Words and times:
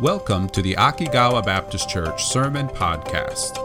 Welcome 0.00 0.48
to 0.50 0.60
the 0.60 0.74
Akigawa 0.74 1.42
Baptist 1.42 1.88
Church 1.88 2.26
Sermon 2.26 2.68
Podcast. 2.68 3.62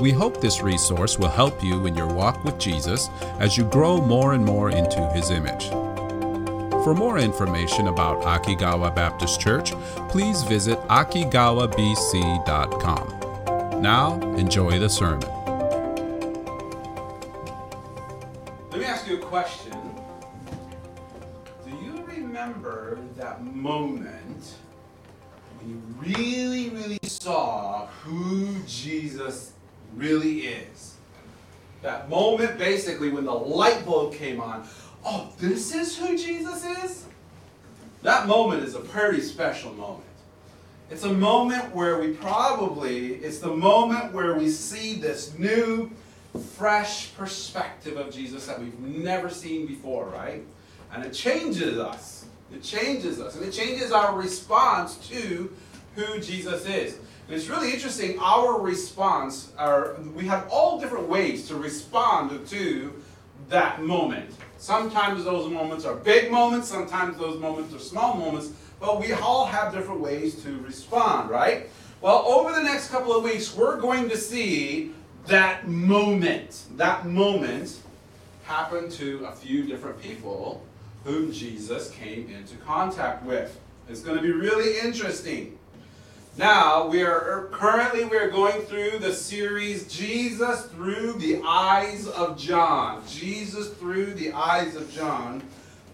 We 0.00 0.10
hope 0.10 0.40
this 0.40 0.60
resource 0.60 1.20
will 1.20 1.28
help 1.28 1.62
you 1.62 1.86
in 1.86 1.94
your 1.94 2.12
walk 2.12 2.42
with 2.42 2.58
Jesus 2.58 3.08
as 3.38 3.56
you 3.56 3.62
grow 3.66 4.00
more 4.00 4.32
and 4.32 4.44
more 4.44 4.70
into 4.70 5.08
his 5.12 5.30
image. 5.30 5.68
For 6.82 6.96
more 6.96 7.18
information 7.18 7.86
about 7.86 8.22
Akigawa 8.22 8.92
Baptist 8.92 9.40
Church, 9.40 9.70
please 10.08 10.42
visit 10.42 10.80
akigawabc.com. 10.88 13.80
Now, 13.80 14.20
enjoy 14.36 14.80
the 14.80 14.88
sermon. 14.88 15.28
Let 18.72 18.80
me 18.80 18.86
ask 18.86 19.06
you 19.06 19.18
a 19.18 19.20
question. 19.20 19.78
Do 21.64 21.70
you 21.70 22.02
remember 22.04 22.98
that 23.16 23.44
moment 23.44 24.21
Jesus 28.82 29.52
really 29.94 30.40
is? 30.40 30.96
That 31.82 32.08
moment, 32.08 32.58
basically, 32.58 33.10
when 33.10 33.24
the 33.24 33.32
light 33.32 33.84
bulb 33.84 34.14
came 34.14 34.40
on. 34.40 34.66
Oh, 35.04 35.32
this 35.38 35.74
is 35.74 35.96
who 35.96 36.16
Jesus 36.16 36.64
is? 36.64 37.06
That 38.02 38.26
moment 38.26 38.64
is 38.64 38.74
a 38.74 38.80
pretty 38.80 39.20
special 39.20 39.72
moment. 39.74 40.04
It's 40.90 41.04
a 41.04 41.12
moment 41.12 41.74
where 41.74 41.98
we 41.98 42.12
probably, 42.12 43.14
it's 43.14 43.38
the 43.38 43.54
moment 43.54 44.12
where 44.12 44.34
we 44.34 44.48
see 44.50 44.96
this 44.96 45.36
new, 45.38 45.90
fresh 46.54 47.14
perspective 47.14 47.96
of 47.96 48.12
Jesus 48.12 48.46
that 48.46 48.58
we've 48.58 48.78
never 48.78 49.28
seen 49.30 49.66
before, 49.66 50.06
right? 50.06 50.42
And 50.92 51.04
it 51.04 51.12
changes 51.12 51.78
us. 51.78 52.26
It 52.52 52.62
changes 52.62 53.20
us. 53.20 53.36
And 53.36 53.44
it 53.44 53.52
changes 53.52 53.92
our 53.92 54.16
response 54.16 54.96
to 55.08 55.52
who 55.96 56.20
Jesus 56.20 56.66
is. 56.66 56.98
It's 57.32 57.48
really 57.48 57.72
interesting, 57.72 58.18
our 58.18 58.60
response, 58.60 59.52
our, 59.56 59.94
we 60.14 60.26
have 60.26 60.46
all 60.50 60.78
different 60.78 61.08
ways 61.08 61.48
to 61.48 61.56
respond 61.56 62.46
to 62.48 62.92
that 63.48 63.80
moment. 63.80 64.34
Sometimes 64.58 65.24
those 65.24 65.50
moments 65.50 65.86
are 65.86 65.94
big 65.94 66.30
moments, 66.30 66.68
sometimes 66.68 67.16
those 67.16 67.40
moments 67.40 67.74
are 67.74 67.78
small 67.78 68.18
moments, 68.18 68.50
but 68.78 69.00
we 69.00 69.14
all 69.14 69.46
have 69.46 69.72
different 69.72 70.02
ways 70.02 70.42
to 70.42 70.58
respond, 70.58 71.30
right? 71.30 71.70
Well, 72.02 72.18
over 72.26 72.52
the 72.52 72.62
next 72.62 72.90
couple 72.90 73.16
of 73.16 73.24
weeks, 73.24 73.56
we're 73.56 73.80
going 73.80 74.10
to 74.10 74.16
see 74.18 74.92
that 75.28 75.66
moment, 75.66 76.64
that 76.76 77.06
moment 77.06 77.80
happen 78.44 78.90
to 78.90 79.24
a 79.24 79.32
few 79.32 79.62
different 79.62 79.98
people 80.02 80.62
whom 81.04 81.32
Jesus 81.32 81.90
came 81.92 82.28
into 82.28 82.56
contact 82.56 83.24
with. 83.24 83.58
It's 83.88 84.02
going 84.02 84.18
to 84.18 84.22
be 84.22 84.32
really 84.32 84.78
interesting. 84.80 85.58
Now, 86.38 86.86
we 86.86 87.02
are 87.02 87.10
er, 87.10 87.48
currently 87.52 88.06
we 88.06 88.16
are 88.16 88.30
going 88.30 88.62
through 88.62 89.00
the 89.00 89.12
series 89.12 89.86
Jesus 89.92 90.64
through 90.66 91.12
the 91.14 91.42
eyes 91.44 92.06
of 92.06 92.38
John. 92.38 93.02
Jesus 93.06 93.68
through 93.74 94.14
the 94.14 94.32
eyes 94.32 94.74
of 94.74 94.90
John. 94.90 95.42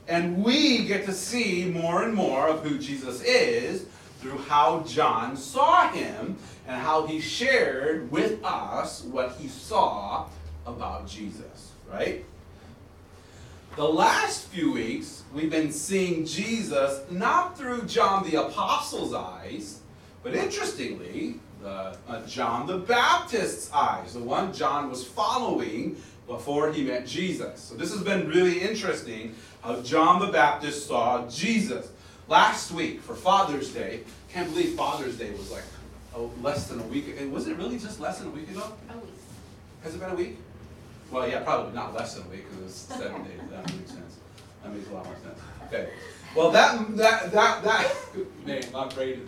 And 0.06 0.44
we 0.44 0.84
get 0.84 1.04
to 1.06 1.12
see 1.12 1.64
more 1.64 2.04
and 2.04 2.14
more 2.14 2.46
of 2.46 2.64
who 2.64 2.78
Jesus 2.78 3.20
is 3.24 3.86
through 4.20 4.38
how 4.38 4.84
John 4.86 5.36
saw 5.36 5.88
him 5.88 6.36
and 6.68 6.80
how 6.80 7.04
he 7.04 7.20
shared 7.20 8.08
with 8.12 8.42
us 8.44 9.02
what 9.02 9.32
he 9.32 9.48
saw 9.48 10.28
about 10.66 11.08
Jesus, 11.08 11.72
right? 11.90 12.24
The 13.74 13.88
last 13.88 14.46
few 14.46 14.72
weeks, 14.72 15.24
we've 15.34 15.50
been 15.50 15.72
seeing 15.72 16.24
Jesus 16.24 17.00
not 17.10 17.58
through 17.58 17.86
John 17.86 18.28
the 18.28 18.40
Apostle's 18.46 19.12
eyes, 19.12 19.80
but 20.22 20.34
interestingly, 20.34 21.40
the, 21.60 21.96
uh, 22.08 22.26
John 22.26 22.66
the 22.66 22.78
Baptist's 22.78 23.72
eyes, 23.72 24.14
the 24.14 24.20
one 24.20 24.52
John 24.52 24.90
was 24.90 25.04
following 25.04 26.00
before 26.26 26.72
he 26.72 26.84
met 26.84 27.06
Jesus. 27.06 27.60
So 27.60 27.74
this 27.74 27.92
has 27.92 28.02
been 28.02 28.28
really 28.28 28.60
interesting 28.60 29.34
how 29.62 29.80
John 29.80 30.20
the 30.20 30.32
Baptist 30.32 30.86
saw 30.86 31.26
Jesus. 31.28 31.88
Last 32.28 32.70
week 32.72 33.00
for 33.00 33.14
Father's 33.14 33.72
Day, 33.72 34.00
can't 34.30 34.50
believe 34.50 34.74
Father's 34.74 35.16
Day 35.16 35.30
was 35.30 35.50
like 35.50 35.64
oh, 36.14 36.30
less 36.42 36.68
than 36.68 36.80
a 36.80 36.82
week. 36.84 37.08
Ago. 37.08 37.26
Was 37.28 37.48
it 37.48 37.56
really 37.56 37.78
just 37.78 38.00
less 38.00 38.18
than 38.18 38.28
a 38.28 38.30
week 38.30 38.50
ago? 38.50 38.64
A 38.90 38.98
week. 38.98 39.10
Has 39.82 39.94
it 39.94 40.00
been 40.00 40.10
a 40.10 40.14
week? 40.14 40.36
Well, 41.10 41.26
yeah, 41.26 41.40
probably 41.40 41.74
not 41.74 41.94
less 41.94 42.14
than 42.14 42.26
a 42.26 42.28
week 42.28 42.44
because 42.48 42.66
it's 42.66 42.76
seven 42.76 43.24
days. 43.24 43.40
That 43.50 43.74
makes 43.74 43.90
sense. 43.90 44.18
That 44.62 44.74
makes 44.74 44.88
a 44.90 44.92
lot 44.92 45.06
more 45.06 45.16
sense. 45.22 45.38
Okay. 45.66 45.88
Well, 46.36 46.50
that 46.50 46.96
that 46.96 47.32
that 47.32 47.64
that 47.64 47.94
man, 48.46 48.62
I'm 48.74 48.90
crazy. 48.90 49.22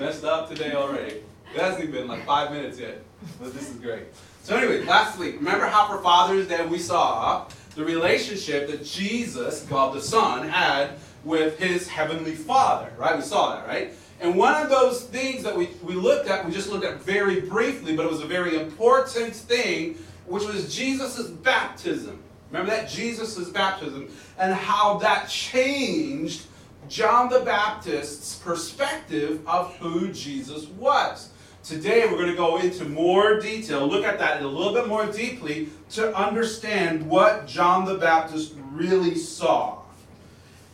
Messed 0.00 0.24
up 0.24 0.48
today 0.48 0.72
already. 0.72 1.16
It 1.54 1.60
hasn't 1.60 1.82
even 1.82 1.94
been 1.94 2.08
like 2.08 2.24
five 2.24 2.52
minutes 2.52 2.78
yet, 2.78 3.02
but 3.38 3.52
this 3.52 3.68
is 3.68 3.76
great. 3.76 4.04
So 4.42 4.56
anyway, 4.56 4.82
last 4.84 5.18
week, 5.18 5.34
remember 5.34 5.66
how 5.66 5.86
for 5.88 6.02
Father's 6.02 6.48
Day 6.48 6.64
we 6.64 6.78
saw 6.78 7.46
the 7.74 7.84
relationship 7.84 8.70
that 8.70 8.82
Jesus, 8.82 9.60
God 9.64 9.94
the 9.94 10.00
Son, 10.00 10.48
had 10.48 10.92
with 11.22 11.58
his 11.58 11.86
heavenly 11.86 12.34
Father, 12.34 12.90
right? 12.96 13.14
We 13.14 13.20
saw 13.20 13.54
that, 13.54 13.68
right? 13.68 13.92
And 14.22 14.36
one 14.36 14.54
of 14.54 14.70
those 14.70 15.04
things 15.04 15.42
that 15.42 15.54
we, 15.54 15.68
we 15.82 15.92
looked 15.92 16.30
at, 16.30 16.46
we 16.46 16.52
just 16.52 16.70
looked 16.70 16.86
at 16.86 17.02
very 17.02 17.42
briefly, 17.42 17.94
but 17.94 18.06
it 18.06 18.10
was 18.10 18.22
a 18.22 18.26
very 18.26 18.56
important 18.56 19.36
thing, 19.36 19.98
which 20.24 20.46
was 20.46 20.74
Jesus' 20.74 21.28
baptism. 21.28 22.22
Remember 22.50 22.70
that? 22.74 22.88
Jesus' 22.88 23.50
baptism, 23.50 24.08
and 24.38 24.54
how 24.54 24.96
that 25.00 25.28
changed 25.28 26.46
John 26.90 27.28
the 27.28 27.38
Baptist's 27.38 28.34
perspective 28.34 29.46
of 29.46 29.76
who 29.76 30.12
Jesus 30.12 30.66
was. 30.66 31.30
Today 31.62 32.06
we're 32.06 32.16
going 32.16 32.30
to 32.30 32.36
go 32.36 32.58
into 32.58 32.84
more 32.84 33.38
detail, 33.38 33.86
look 33.86 34.04
at 34.04 34.18
that 34.18 34.42
a 34.42 34.48
little 34.48 34.74
bit 34.74 34.88
more 34.88 35.06
deeply 35.06 35.68
to 35.90 36.12
understand 36.16 37.08
what 37.08 37.46
John 37.46 37.84
the 37.84 37.94
Baptist 37.94 38.54
really 38.72 39.14
saw. 39.14 39.78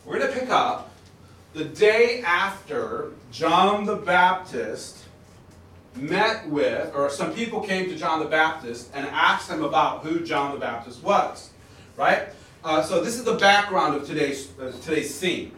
We're 0.05 0.17
going 0.17 0.33
to 0.33 0.39
pick 0.39 0.49
up 0.49 0.89
the 1.53 1.65
day 1.65 2.23
after 2.25 3.11
John 3.31 3.85
the 3.85 3.97
Baptist 3.97 5.03
met 5.93 6.49
with, 6.49 6.95
or 6.95 7.11
some 7.11 7.31
people 7.31 7.61
came 7.61 7.89
to 7.89 7.95
John 7.95 8.21
the 8.21 8.25
Baptist 8.25 8.89
and 8.95 9.05
asked 9.09 9.51
him 9.51 9.63
about 9.63 10.03
who 10.03 10.21
John 10.21 10.51
the 10.51 10.59
Baptist 10.59 11.03
was. 11.03 11.51
Right? 11.95 12.29
Uh, 12.63 12.81
so 12.81 13.03
this 13.03 13.19
is 13.19 13.23
the 13.23 13.35
background 13.35 13.95
of 13.95 14.07
today's, 14.07 14.49
uh, 14.59 14.71
today's 14.81 15.13
scene. 15.13 15.51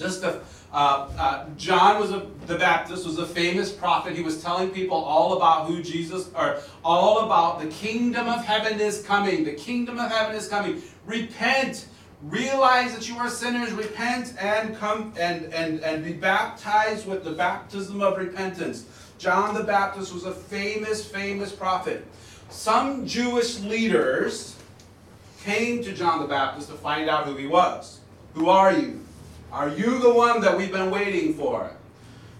Just 0.00 0.22
a, 0.22 0.40
uh, 0.72 1.10
uh, 1.18 1.46
John 1.58 2.00
was 2.00 2.10
a, 2.10 2.26
the 2.46 2.56
Baptist 2.56 3.04
was 3.04 3.18
a 3.18 3.26
famous 3.26 3.70
prophet. 3.70 4.16
He 4.16 4.22
was 4.22 4.42
telling 4.42 4.70
people 4.70 4.96
all 4.96 5.36
about 5.36 5.66
who 5.66 5.82
Jesus, 5.82 6.30
or 6.34 6.56
all 6.82 7.26
about 7.26 7.60
the 7.60 7.66
kingdom 7.66 8.26
of 8.26 8.42
heaven 8.42 8.80
is 8.80 9.02
coming. 9.02 9.44
The 9.44 9.52
kingdom 9.52 9.98
of 9.98 10.10
heaven 10.10 10.34
is 10.34 10.48
coming. 10.48 10.82
Repent, 11.04 11.86
realize 12.22 12.94
that 12.94 13.10
you 13.10 13.16
are 13.18 13.28
sinners. 13.28 13.72
Repent 13.72 14.34
and 14.40 14.74
come 14.74 15.12
and 15.18 15.52
and 15.52 15.80
and 15.80 16.02
be 16.02 16.14
baptized 16.14 17.06
with 17.06 17.22
the 17.22 17.32
baptism 17.32 18.00
of 18.00 18.16
repentance. 18.16 18.86
John 19.18 19.52
the 19.52 19.64
Baptist 19.64 20.14
was 20.14 20.24
a 20.24 20.32
famous, 20.32 21.04
famous 21.04 21.52
prophet. 21.52 22.06
Some 22.48 23.06
Jewish 23.06 23.60
leaders 23.60 24.56
came 25.44 25.84
to 25.84 25.92
John 25.92 26.20
the 26.22 26.26
Baptist 26.26 26.70
to 26.70 26.74
find 26.74 27.10
out 27.10 27.26
who 27.26 27.36
he 27.36 27.46
was. 27.46 28.00
Who 28.32 28.48
are 28.48 28.72
you? 28.72 29.00
Are 29.52 29.68
you 29.68 29.98
the 29.98 30.12
one 30.12 30.40
that 30.42 30.56
we've 30.56 30.72
been 30.72 30.90
waiting 30.90 31.34
for? 31.34 31.72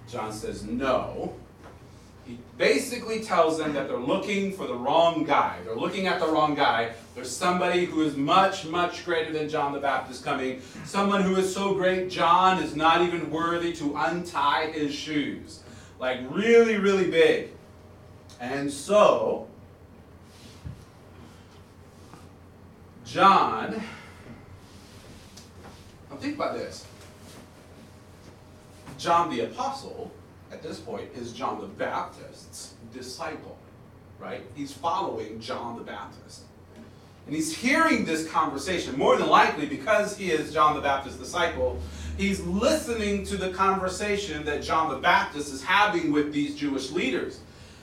John 0.08 0.32
says, 0.32 0.64
No. 0.64 1.34
He 2.26 2.38
basically 2.56 3.24
tells 3.24 3.58
them 3.58 3.72
that 3.72 3.88
they're 3.88 3.96
looking 3.96 4.52
for 4.52 4.68
the 4.68 4.74
wrong 4.74 5.24
guy. 5.24 5.58
They're 5.64 5.74
looking 5.74 6.06
at 6.06 6.20
the 6.20 6.28
wrong 6.28 6.54
guy. 6.54 6.92
There's 7.16 7.30
somebody 7.30 7.86
who 7.86 8.02
is 8.02 8.16
much, 8.16 8.66
much 8.66 9.04
greater 9.04 9.32
than 9.32 9.48
John 9.48 9.72
the 9.72 9.80
Baptist 9.80 10.24
coming. 10.24 10.62
Someone 10.84 11.22
who 11.22 11.34
is 11.34 11.52
so 11.52 11.74
great, 11.74 12.08
John 12.08 12.62
is 12.62 12.76
not 12.76 13.00
even 13.00 13.30
worthy 13.30 13.72
to 13.74 13.96
untie 13.96 14.70
his 14.70 14.94
shoes. 14.94 15.60
Like, 15.98 16.20
really, 16.30 16.76
really 16.76 17.10
big. 17.10 17.48
And 18.40 18.70
so, 18.70 19.48
John, 23.04 23.82
now 26.08 26.16
think 26.16 26.36
about 26.36 26.56
this. 26.56 26.86
John 29.00 29.30
the 29.30 29.40
Apostle, 29.40 30.10
at 30.52 30.62
this 30.62 30.78
point, 30.78 31.08
is 31.16 31.32
John 31.32 31.58
the 31.58 31.66
Baptist's 31.66 32.74
disciple, 32.92 33.56
right? 34.18 34.42
He's 34.54 34.72
following 34.72 35.40
John 35.40 35.78
the 35.78 35.82
Baptist. 35.82 36.42
And 37.26 37.34
he's 37.34 37.56
hearing 37.56 38.04
this 38.04 38.28
conversation, 38.30 38.98
more 38.98 39.16
than 39.16 39.28
likely 39.28 39.64
because 39.64 40.18
he 40.18 40.30
is 40.30 40.52
John 40.52 40.74
the 40.74 40.82
Baptist's 40.82 41.18
disciple, 41.18 41.80
he's 42.18 42.40
listening 42.40 43.24
to 43.26 43.38
the 43.38 43.50
conversation 43.50 44.44
that 44.44 44.62
John 44.62 44.90
the 44.90 44.98
Baptist 44.98 45.50
is 45.52 45.62
having 45.62 46.12
with 46.12 46.32
these 46.32 46.54
Jewish 46.54 46.90
leaders. 46.90 47.40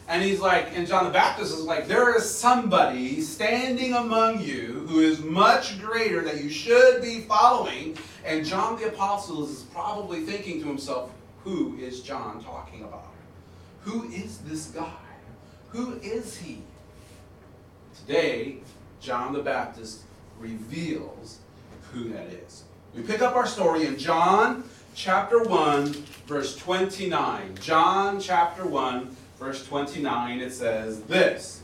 And 0.09 0.23
he's 0.23 0.39
like, 0.39 0.69
and 0.73 0.87
John 0.87 1.03
the 1.03 1.11
Baptist 1.11 1.53
is 1.53 1.63
like, 1.63 1.87
there 1.87 2.15
is 2.15 2.29
somebody 2.29 3.21
standing 3.21 3.93
among 3.93 4.39
you 4.39 4.85
who 4.87 4.99
is 4.99 5.21
much 5.21 5.81
greater 5.81 6.21
that 6.21 6.41
you 6.43 6.49
should 6.49 7.01
be 7.01 7.21
following. 7.21 7.97
And 8.27 8.45
John 8.45 8.77
the 8.77 8.89
Apostle 8.89 9.45
is 9.45 9.63
probably 9.73 10.19
thinking 10.19 10.61
to 10.61 10.67
himself, 10.67 11.11
who 11.45 11.77
is 11.77 12.01
John 12.01 12.43
talking 12.43 12.83
about? 12.83 13.13
Who 13.83 14.03
is 14.09 14.39
this 14.39 14.65
guy? 14.65 14.91
Who 15.69 15.97
is 16.03 16.35
he? 16.35 16.61
Today, 18.01 18.57
John 18.99 19.31
the 19.31 19.41
Baptist 19.41 20.01
reveals 20.39 21.39
who 21.93 22.09
that 22.09 22.27
is. 22.27 22.65
We 22.93 23.01
pick 23.01 23.21
up 23.21 23.37
our 23.37 23.47
story 23.47 23.85
in 23.85 23.97
John 23.97 24.65
chapter 24.93 25.41
1, 25.43 25.93
verse 26.27 26.57
29. 26.57 27.55
John 27.61 28.19
chapter 28.19 28.67
1, 28.67 29.15
verse 29.39 29.65
29, 29.65 30.41
it 30.41 30.51
says 30.51 30.99
this. 31.03 31.61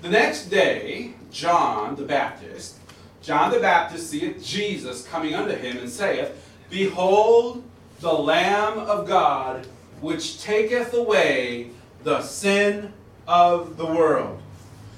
The 0.00 0.10
next 0.10 0.46
day, 0.46 1.14
John 1.32 1.96
the 1.96 2.04
Baptist, 2.04 2.78
John 3.22 3.52
the 3.52 3.60
Baptist 3.60 4.10
seeth 4.10 4.44
Jesus 4.44 5.06
coming 5.06 5.34
unto 5.34 5.54
him 5.54 5.78
and 5.78 5.88
saith, 5.88 6.32
Behold 6.68 7.62
the 8.00 8.12
Lamb 8.12 8.78
of 8.78 9.06
God, 9.06 9.64
which 10.00 10.42
taketh 10.42 10.92
away 10.92 11.70
the 12.02 12.20
sin 12.22 12.92
of 13.28 13.76
the 13.76 13.86
world. 13.86 14.40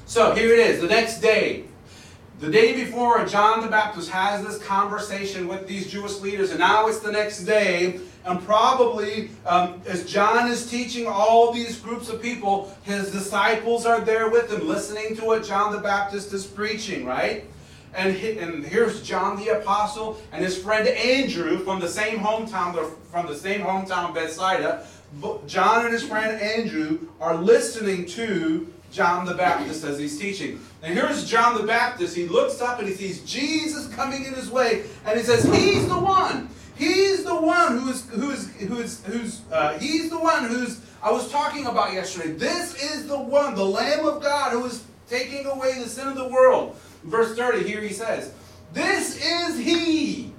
So 0.07 0.35
here 0.35 0.55
it 0.55 0.59
is, 0.59 0.81
the 0.81 0.87
next 0.87 1.21
day. 1.21 1.65
The 2.41 2.51
day 2.51 2.75
before, 2.75 3.25
John 3.27 3.61
the 3.61 3.69
Baptist 3.69 4.11
has 4.11 4.45
this 4.45 4.59
conversation 4.59 5.47
with 5.47 5.69
these 5.69 5.91
Jewish 5.91 6.21
leaders, 6.21 6.51
and 6.51 6.59
now 6.59 6.89
it's 6.89 7.01
the 7.01 7.13
next 7.13 7.45
day, 7.45 8.01
and 8.25 8.43
probably 8.43 9.31
um, 9.47 9.83
as 9.87 10.05
John 10.05 10.51
is 10.51 10.69
teaching 10.69 11.07
all 11.07 11.53
these 11.53 11.79
groups 11.79 12.09
of 12.09 12.23
people, 12.23 12.75
his 12.83 13.13
disciples 13.13 13.85
are 13.87 14.01
there 14.01 14.31
with 14.31 14.51
him, 14.51 14.67
listening 14.67 15.15
to 15.17 15.25
what 15.25 15.45
John 15.45 15.73
the 15.73 15.79
Baptist 15.79 16.33
is 16.33 16.47
preaching, 16.47 17.05
right? 17.05 17.45
And, 17.95 18.15
he, 18.15 18.39
and 18.39 18.65
here's 18.65 19.03
John 19.03 19.37
the 19.37 19.61
Apostle 19.61 20.21
and 20.33 20.45
his 20.45 20.61
friend 20.61 20.87
Andrew 20.89 21.59
from 21.59 21.81
the 21.81 21.89
same 21.89 22.19
hometown, 22.19 22.75
from 23.11 23.27
the 23.27 23.37
same 23.37 23.61
hometown 23.61 24.13
Bethsaida. 24.13 24.87
John 25.47 25.85
and 25.85 25.93
his 25.93 26.03
friend 26.03 26.41
Andrew 26.41 27.07
are 27.21 27.37
listening 27.37 28.05
to 28.07 28.73
John 28.91 29.27
the 29.27 29.35
Baptist 29.35 29.85
as 29.85 29.99
he's 29.99 30.19
teaching. 30.19 30.61
And 30.83 30.95
here's 30.95 31.25
John 31.25 31.57
the 31.57 31.67
Baptist. 31.67 32.17
He 32.17 32.27
looks 32.27 32.61
up 32.61 32.81
and 32.81 32.89
he 32.89 32.95
sees 32.95 33.23
Jesus 33.25 33.89
coming 33.95 34.25
in 34.25 34.35
his 34.35 34.51
way, 34.51 34.85
and 35.07 35.19
he 35.19 35.25
says, 35.25 35.45
"He's 35.45 35.87
the 35.89 35.99
one. 35.99 36.49
He's 36.77 37.25
the 37.25 37.35
one 37.35 37.79
who 37.79 37.91
is 37.91 38.09
who 38.11 38.31
is 38.31 38.53
who 38.57 38.79
is 38.79 39.05
who's 39.05 39.41
uh, 39.53 39.79
he's 39.79 40.11
the 40.11 40.19
one 40.19 40.45
who's 40.45 40.81
I 41.03 41.13
was 41.13 41.31
talking 41.31 41.67
about 41.67 41.93
yesterday. 41.93 42.33
This 42.33 42.75
is 42.83 43.07
the 43.07 43.19
one, 43.19 43.55
the 43.55 43.65
Lamb 43.65 44.07
of 44.07 44.23
God, 44.23 44.53
who 44.53 44.65
is 44.65 44.85
taking 45.09 45.47
away 45.47 45.79
the 45.79 45.89
sin 45.89 46.09
of 46.09 46.17
the 46.17 46.29
world." 46.29 46.77
Verse 47.05 47.37
30, 47.37 47.69
here 47.69 47.81
he 47.81 47.93
says, 47.93 48.33
This 48.73 49.17
is 49.23 49.59
he 49.59 50.33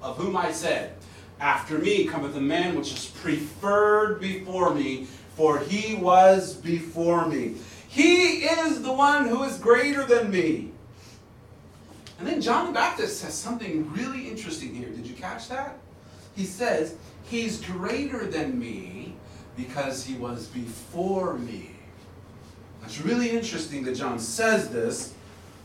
of 0.00 0.16
whom 0.16 0.36
I 0.36 0.52
said, 0.52 0.94
After 1.40 1.78
me 1.78 2.06
cometh 2.06 2.36
a 2.36 2.40
man 2.40 2.76
which 2.76 2.92
is 2.92 3.06
preferred 3.06 4.20
before 4.20 4.74
me, 4.74 5.06
for 5.34 5.58
he 5.58 5.96
was 5.96 6.54
before 6.54 7.26
me. 7.26 7.56
He 7.88 8.44
is 8.44 8.82
the 8.82 8.92
one 8.92 9.26
who 9.26 9.42
is 9.42 9.58
greater 9.58 10.04
than 10.04 10.30
me. 10.30 10.70
And 12.18 12.28
then 12.28 12.40
John 12.40 12.66
the 12.66 12.72
Baptist 12.72 13.20
says 13.20 13.34
something 13.34 13.92
really 13.92 14.28
interesting 14.28 14.74
here. 14.74 14.88
Did 14.88 15.06
you 15.06 15.14
catch 15.14 15.48
that? 15.48 15.76
He 16.36 16.44
says, 16.44 16.96
He's 17.24 17.60
greater 17.60 18.26
than 18.26 18.58
me 18.58 19.14
because 19.56 20.04
he 20.04 20.14
was 20.16 20.46
before 20.48 21.34
me. 21.34 21.70
It's 22.84 23.00
really 23.00 23.30
interesting 23.30 23.82
that 23.84 23.96
John 23.96 24.18
says 24.18 24.68
this 24.68 25.14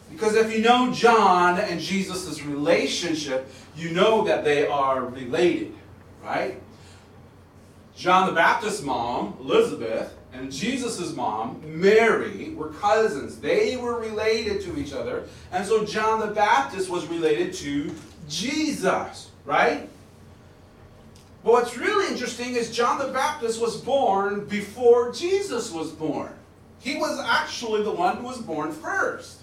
because 0.10 0.36
if 0.36 0.54
you 0.54 0.62
know 0.62 0.92
John 0.94 1.60
and 1.60 1.80
Jesus' 1.80 2.44
relationship, 2.44 3.52
you 3.76 3.92
know 3.92 4.24
that 4.26 4.44
they 4.44 4.68
are 4.68 5.06
related, 5.06 5.74
right? 6.24 6.62
John 7.96 8.28
the 8.28 8.34
Baptist's 8.34 8.82
mom, 8.82 9.38
Elizabeth, 9.42 10.16
and 10.34 10.52
Jesus' 10.52 11.14
mom, 11.16 11.62
Mary, 11.66 12.54
were 12.56 12.70
cousins. 12.70 13.40
They 13.40 13.78
were 13.78 14.00
related 14.00 14.62
to 14.62 14.80
each 14.80 14.94
other. 14.94 15.26
And 15.52 15.66
so 15.66 15.86
John 15.86 16.20
the 16.20 16.34
Baptist 16.34 16.90
was 16.90 17.08
related 17.08 17.54
to 17.56 17.94
Jesus, 18.28 19.32
right? 19.46 19.90
But 21.44 21.52
what's 21.52 21.78
really 21.78 22.12
interesting 22.12 22.56
is 22.56 22.72
John 22.72 23.00
the 23.00 23.12
Baptist 23.12 23.62
was 23.62 23.78
born 23.78 24.46
before 24.46 25.12
Jesus 25.12 25.72
was 25.72 25.92
born. 25.92 26.32
He 26.80 26.98
was 26.98 27.20
actually 27.20 27.84
the 27.84 27.92
one 27.92 28.18
who 28.18 28.28
was 28.28 28.38
born 28.38 28.72
first. 28.72 29.38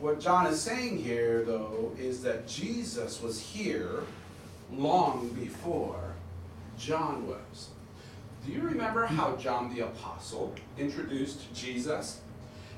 What 0.00 0.18
John 0.18 0.46
is 0.46 0.58
saying 0.58 1.02
here, 1.02 1.44
though, 1.44 1.92
is 1.98 2.22
that 2.22 2.48
Jesus 2.48 3.20
was 3.20 3.38
here 3.38 4.02
long 4.72 5.28
before 5.38 6.14
John 6.78 7.28
was. 7.28 7.68
Do 8.46 8.50
you 8.50 8.62
remember 8.62 9.04
how 9.04 9.36
John 9.36 9.74
the 9.74 9.80
Apostle 9.80 10.54
introduced 10.78 11.52
Jesus? 11.52 12.20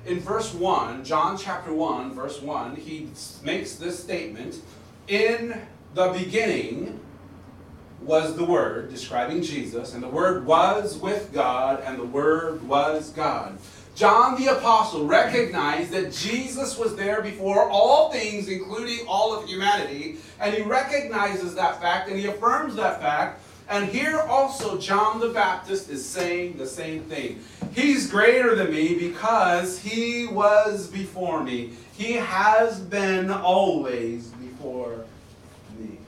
In 0.04 0.18
verse 0.18 0.52
1, 0.52 1.04
John 1.04 1.38
chapter 1.38 1.72
1, 1.72 2.12
verse 2.12 2.42
1, 2.42 2.74
he 2.74 3.08
makes 3.44 3.76
this 3.76 4.02
statement 4.02 4.60
In 5.06 5.62
the 5.94 6.08
beginning 6.08 6.98
was 8.00 8.34
the 8.34 8.44
Word, 8.44 8.90
describing 8.90 9.42
Jesus, 9.42 9.94
and 9.94 10.02
the 10.02 10.08
Word 10.08 10.44
was 10.44 10.98
with 10.98 11.32
God, 11.32 11.84
and 11.84 12.00
the 12.00 12.04
Word 12.04 12.66
was 12.66 13.10
God. 13.10 13.58
John 13.94 14.40
the 14.40 14.56
Apostle 14.56 15.06
recognized 15.06 15.90
that 15.90 16.12
Jesus 16.12 16.78
was 16.78 16.96
there 16.96 17.20
before 17.20 17.68
all 17.68 18.10
things, 18.10 18.48
including 18.48 19.06
all 19.06 19.34
of 19.38 19.46
humanity, 19.46 20.16
and 20.40 20.54
he 20.54 20.62
recognizes 20.62 21.54
that 21.56 21.80
fact 21.80 22.08
and 22.08 22.18
he 22.18 22.26
affirms 22.26 22.74
that 22.76 23.00
fact. 23.00 23.40
And 23.68 23.86
here 23.86 24.20
also, 24.20 24.78
John 24.78 25.20
the 25.20 25.28
Baptist 25.28 25.88
is 25.88 26.04
saying 26.04 26.58
the 26.58 26.66
same 26.66 27.02
thing. 27.04 27.40
He's 27.74 28.10
greater 28.10 28.54
than 28.54 28.70
me 28.70 28.98
because 28.98 29.78
he 29.78 30.26
was 30.26 30.88
before 30.88 31.42
me. 31.42 31.72
He 31.96 32.14
has 32.14 32.80
been 32.80 33.30
always 33.30 34.28
before 34.28 35.04
me. 35.78 35.98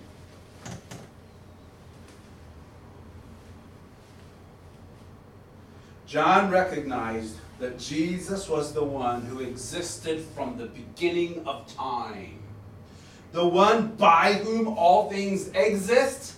John 6.14 6.48
recognized 6.48 7.38
that 7.58 7.76
Jesus 7.76 8.48
was 8.48 8.72
the 8.72 8.84
one 8.84 9.22
who 9.22 9.40
existed 9.40 10.24
from 10.32 10.56
the 10.56 10.66
beginning 10.66 11.42
of 11.44 11.66
time, 11.74 12.38
the 13.32 13.44
one 13.44 13.96
by 13.96 14.34
whom 14.34 14.68
all 14.68 15.10
things 15.10 15.48
exist 15.56 16.36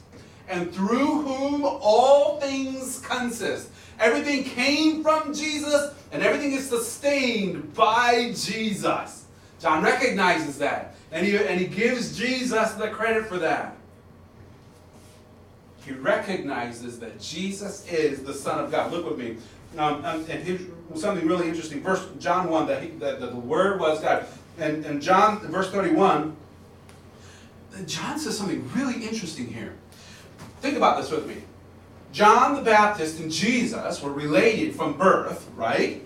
and 0.48 0.72
through 0.72 1.20
whom 1.20 1.62
all 1.66 2.40
things 2.40 3.00
consist. 3.00 3.68
Everything 4.00 4.44
came 4.44 5.02
from 5.02 5.34
Jesus 5.34 5.92
and 6.10 6.22
everything 6.22 6.52
is 6.52 6.66
sustained 6.66 7.74
by 7.74 8.32
Jesus. 8.34 9.26
John 9.60 9.84
recognizes 9.84 10.56
that 10.56 10.96
and 11.12 11.26
he, 11.26 11.36
and 11.36 11.60
he 11.60 11.66
gives 11.66 12.16
Jesus 12.16 12.72
the 12.72 12.88
credit 12.88 13.26
for 13.26 13.36
that. 13.40 13.76
He 15.84 15.92
recognizes 15.92 16.98
that 16.98 17.20
Jesus 17.20 17.86
is 17.86 18.24
the 18.24 18.34
Son 18.34 18.64
of 18.64 18.72
God. 18.72 18.90
Look 18.90 19.08
with 19.08 19.18
me. 19.18 19.36
Um, 19.78 20.04
and 20.04 20.42
here's 20.42 20.62
something 20.94 21.26
really 21.26 21.48
interesting. 21.48 21.82
Verse 21.82 22.06
John 22.18 22.48
1, 22.48 22.66
that, 22.68 22.82
he, 22.82 22.88
that, 22.90 23.20
that 23.20 23.30
the 23.30 23.36
Word 23.36 23.78
was 23.80 24.00
God. 24.00 24.26
And, 24.58 24.84
and 24.86 25.02
John, 25.02 25.40
verse 25.40 25.70
31, 25.70 26.36
John 27.84 28.18
says 28.18 28.38
something 28.38 28.68
really 28.74 29.04
interesting 29.04 29.48
here. 29.48 29.74
Think 30.60 30.76
about 30.76 31.00
this 31.00 31.10
with 31.10 31.26
me. 31.26 31.42
John 32.12 32.54
the 32.54 32.62
Baptist 32.62 33.20
and 33.20 33.30
Jesus 33.30 34.02
were 34.02 34.12
related 34.12 34.74
from 34.74 34.96
birth, 34.96 35.50
right? 35.54 36.02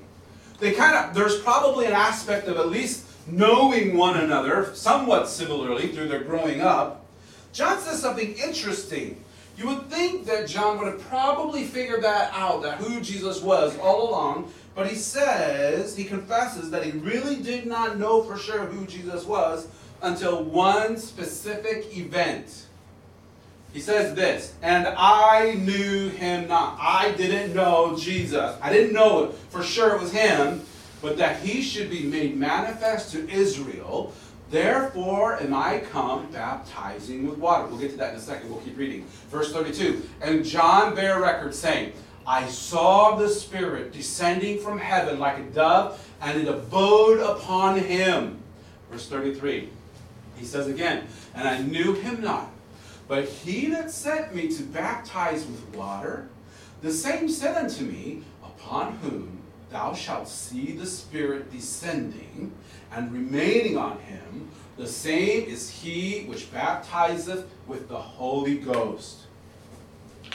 They 0.59 0.73
kind 0.73 0.97
of, 0.97 1.15
there's 1.15 1.39
probably 1.39 1.87
an 1.87 1.93
aspect 1.93 2.49
of 2.49 2.57
at 2.57 2.69
least 2.69 3.07
knowing 3.29 3.97
one 3.97 4.19
another 4.19 4.75
somewhat 4.75 5.29
similarly 5.29 5.89
through 5.89 6.09
their 6.09 6.25
growing 6.25 6.61
up. 6.61 7.07
John 7.53 7.79
says 7.79 8.01
something 8.01 8.35
interesting. 8.35 9.23
You 9.61 9.67
would 9.67 9.91
think 9.91 10.25
that 10.25 10.49
John 10.49 10.79
would 10.79 10.87
have 10.91 11.03
probably 11.03 11.65
figured 11.65 12.03
that 12.03 12.33
out, 12.33 12.63
that 12.63 12.79
who 12.79 12.99
Jesus 13.03 13.43
was 13.43 13.79
all 13.79 14.09
along, 14.09 14.51
but 14.75 14.87
he 14.87 14.95
says, 14.95 15.95
he 15.95 16.05
confesses 16.05 16.71
that 16.71 16.83
he 16.83 16.93
really 16.93 17.37
did 17.37 17.67
not 17.67 17.99
know 17.99 18.23
for 18.23 18.39
sure 18.39 18.65
who 18.65 18.87
Jesus 18.87 19.27
was 19.27 19.69
until 20.01 20.43
one 20.45 20.97
specific 20.97 21.95
event. 21.95 22.69
He 23.75 23.81
says 23.81 24.15
this, 24.15 24.55
and 24.63 24.89
I 24.89 25.57
knew 25.57 26.09
him 26.09 26.49
not. 26.49 26.79
I 26.81 27.13
didn't 27.13 27.55
know 27.55 27.99
Jesus. 27.99 28.57
I 28.63 28.73
didn't 28.73 28.95
know 28.95 29.25
it 29.25 29.35
for 29.51 29.63
sure 29.63 29.95
it 29.95 30.01
was 30.01 30.11
him, 30.11 30.63
but 31.03 31.19
that 31.19 31.41
he 31.41 31.61
should 31.61 31.91
be 31.91 32.05
made 32.05 32.35
manifest 32.35 33.13
to 33.13 33.29
Israel 33.29 34.15
Therefore 34.51 35.41
am 35.41 35.55
I 35.55 35.79
come 35.93 36.27
baptizing 36.33 37.29
with 37.29 37.39
water. 37.39 37.69
We'll 37.69 37.79
get 37.79 37.93
to 37.93 37.97
that 37.99 38.15
in 38.15 38.19
a 38.19 38.23
second. 38.23 38.51
We'll 38.51 38.61
keep 38.61 38.77
reading. 38.77 39.07
Verse 39.31 39.53
32. 39.53 40.03
And 40.21 40.45
John 40.45 40.97
bare 40.97 41.21
record, 41.21 41.55
saying, 41.55 41.93
I 42.27 42.49
saw 42.49 43.17
the 43.17 43.29
Spirit 43.29 43.93
descending 43.93 44.59
from 44.59 44.79
heaven 44.79 45.21
like 45.21 45.39
a 45.39 45.43
dove, 45.43 46.05
and 46.21 46.41
it 46.41 46.49
abode 46.49 47.21
upon 47.21 47.79
him. 47.79 48.39
Verse 48.91 49.09
33. 49.09 49.69
He 50.37 50.45
says 50.45 50.67
again, 50.67 51.07
And 51.35 51.49
I 51.49 51.59
knew 51.59 51.95
him 51.95 52.21
not. 52.21 52.51
But 53.07 53.29
he 53.29 53.67
that 53.67 53.91
sent 53.91 54.35
me 54.35 54.49
to 54.49 54.63
baptize 54.65 55.47
with 55.47 55.77
water, 55.77 56.29
the 56.83 56.93
same 56.93 57.29
said 57.29 57.57
unto 57.57 57.85
me, 57.85 58.23
Upon 58.43 58.97
whom 58.99 59.39
thou 59.71 59.95
shalt 59.95 60.29
see 60.29 60.73
the 60.73 60.87
Spirit 60.87 61.53
descending 61.53 62.53
and 62.93 63.13
remaining 63.13 63.77
on 63.77 63.99
him, 64.01 64.49
the 64.77 64.87
same 64.87 65.45
is 65.45 65.71
he 65.71 66.25
which 66.25 66.53
baptizeth 66.53 67.47
with 67.67 67.89
the 67.89 67.99
Holy 67.99 68.57
Ghost. 68.57 69.19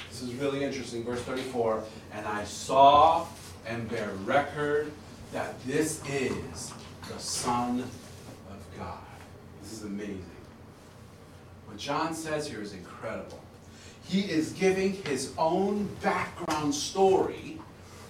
This 0.09 0.21
is 0.21 0.33
really 0.35 0.63
interesting. 0.63 1.03
Verse 1.03 1.21
34 1.21 1.83
And 2.13 2.25
I 2.25 2.43
saw 2.43 3.25
and 3.67 3.89
bear 3.89 4.09
record 4.23 4.91
that 5.33 5.61
this 5.65 6.01
is 6.07 6.71
the 7.11 7.19
Son 7.19 7.81
of 7.81 8.77
God. 8.77 8.99
This 9.61 9.73
is 9.73 9.83
amazing. 9.83 10.23
What 11.65 11.77
John 11.77 12.13
says 12.13 12.47
here 12.47 12.61
is 12.61 12.73
incredible. 12.73 13.41
He 14.07 14.21
is 14.21 14.51
giving 14.53 14.93
his 15.03 15.33
own 15.37 15.89
background 16.01 16.73
story 16.73 17.59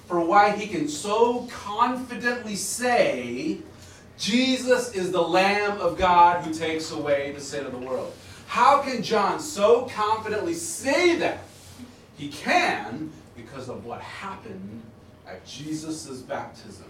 for 0.07 0.19
why 0.19 0.51
he 0.51 0.67
can 0.67 0.87
so 0.87 1.47
confidently 1.49 2.55
say, 2.55 3.59
Jesus 4.17 4.93
is 4.93 5.11
the 5.11 5.21
Lamb 5.21 5.79
of 5.81 5.97
God 5.97 6.45
who 6.45 6.53
takes 6.53 6.91
away 6.91 7.31
the 7.33 7.41
sin 7.41 7.65
of 7.65 7.71
the 7.71 7.77
world. 7.77 8.13
How 8.47 8.81
can 8.81 9.03
John 9.03 9.39
so 9.39 9.85
confidently 9.85 10.53
say 10.53 11.17
that? 11.17 11.39
He 12.17 12.29
can 12.29 13.11
because 13.35 13.67
of 13.67 13.85
what 13.85 14.01
happened 14.01 14.81
at 15.27 15.45
Jesus' 15.45 16.21
baptism. 16.21 16.85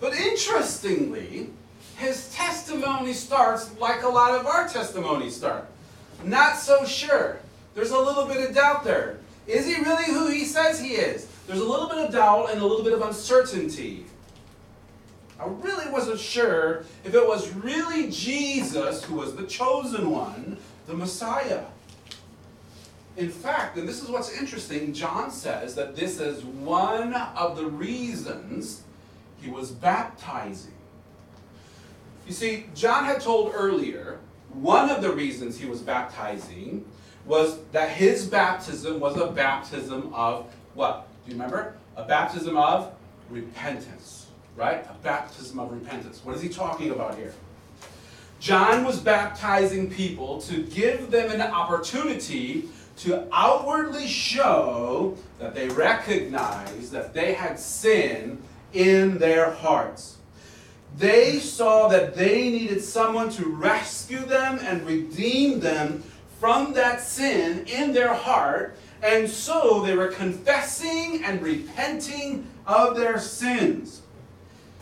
But 0.00 0.14
interestingly, 0.14 1.50
his 1.98 2.32
testimony 2.32 3.12
starts 3.12 3.78
like 3.78 4.02
a 4.02 4.08
lot 4.08 4.34
of 4.34 4.46
our 4.46 4.66
testimonies 4.66 5.36
start. 5.36 5.66
Not 6.24 6.56
so 6.56 6.84
sure. 6.86 7.38
There's 7.74 7.90
a 7.90 7.98
little 7.98 8.26
bit 8.26 8.48
of 8.48 8.54
doubt 8.54 8.84
there. 8.84 9.18
Is 9.46 9.66
he 9.66 9.74
really 9.82 10.06
who 10.06 10.28
he 10.28 10.44
says 10.44 10.80
he 10.80 10.92
is? 10.92 11.26
There's 11.46 11.60
a 11.60 11.64
little 11.64 11.88
bit 11.88 11.98
of 11.98 12.12
doubt 12.12 12.50
and 12.50 12.60
a 12.60 12.64
little 12.64 12.84
bit 12.84 12.94
of 12.94 13.02
uncertainty. 13.02 14.06
I 15.40 15.46
really 15.46 15.90
wasn't 15.90 16.20
sure 16.20 16.84
if 17.02 17.14
it 17.14 17.26
was 17.26 17.50
really 17.54 18.10
Jesus 18.10 19.02
who 19.04 19.14
was 19.16 19.34
the 19.34 19.44
chosen 19.44 20.10
one, 20.10 20.58
the 20.86 20.94
Messiah. 20.94 21.64
In 23.16 23.30
fact, 23.30 23.78
and 23.78 23.88
this 23.88 24.02
is 24.02 24.08
what's 24.08 24.36
interesting, 24.38 24.92
John 24.92 25.30
says 25.30 25.74
that 25.76 25.96
this 25.96 26.20
is 26.20 26.44
one 26.44 27.14
of 27.14 27.56
the 27.56 27.66
reasons 27.66 28.82
he 29.40 29.50
was 29.50 29.70
baptizing. 29.70 30.74
You 32.26 32.32
see, 32.34 32.66
John 32.74 33.04
had 33.04 33.20
told 33.20 33.52
earlier 33.54 34.20
one 34.52 34.90
of 34.90 35.00
the 35.00 35.10
reasons 35.10 35.58
he 35.58 35.66
was 35.66 35.80
baptizing 35.80 36.84
was 37.24 37.58
that 37.72 37.90
his 37.90 38.26
baptism 38.26 39.00
was 39.00 39.16
a 39.16 39.28
baptism 39.28 40.12
of 40.12 40.52
what? 40.74 41.08
Do 41.24 41.32
you 41.32 41.38
remember? 41.38 41.76
A 41.96 42.04
baptism 42.04 42.56
of 42.56 42.92
repentance, 43.28 44.19
right? 44.56 44.84
A 44.88 44.94
baptism 45.02 45.58
of 45.58 45.72
repentance. 45.72 46.20
What 46.24 46.36
is 46.36 46.42
he 46.42 46.48
talking 46.48 46.90
about 46.90 47.16
here? 47.16 47.32
John 48.40 48.84
was 48.84 48.98
baptizing 49.00 49.90
people 49.90 50.40
to 50.42 50.62
give 50.62 51.10
them 51.10 51.30
an 51.30 51.42
opportunity 51.42 52.68
to 52.98 53.26
outwardly 53.32 54.06
show 54.06 55.16
that 55.38 55.54
they 55.54 55.68
recognize 55.68 56.90
that 56.90 57.14
they 57.14 57.34
had 57.34 57.58
sin 57.58 58.42
in 58.72 59.18
their 59.18 59.50
hearts. 59.50 60.16
They 60.96 61.38
saw 61.38 61.88
that 61.88 62.14
they 62.14 62.50
needed 62.50 62.82
someone 62.82 63.30
to 63.30 63.46
rescue 63.46 64.24
them 64.24 64.58
and 64.62 64.86
redeem 64.86 65.60
them 65.60 66.02
from 66.38 66.72
that 66.72 67.00
sin 67.00 67.66
in 67.66 67.92
their 67.92 68.14
heart, 68.14 68.76
and 69.02 69.28
so 69.28 69.82
they 69.84 69.94
were 69.94 70.08
confessing 70.08 71.22
and 71.24 71.42
repenting 71.42 72.46
of 72.66 72.96
their 72.96 73.18
sins. 73.18 74.02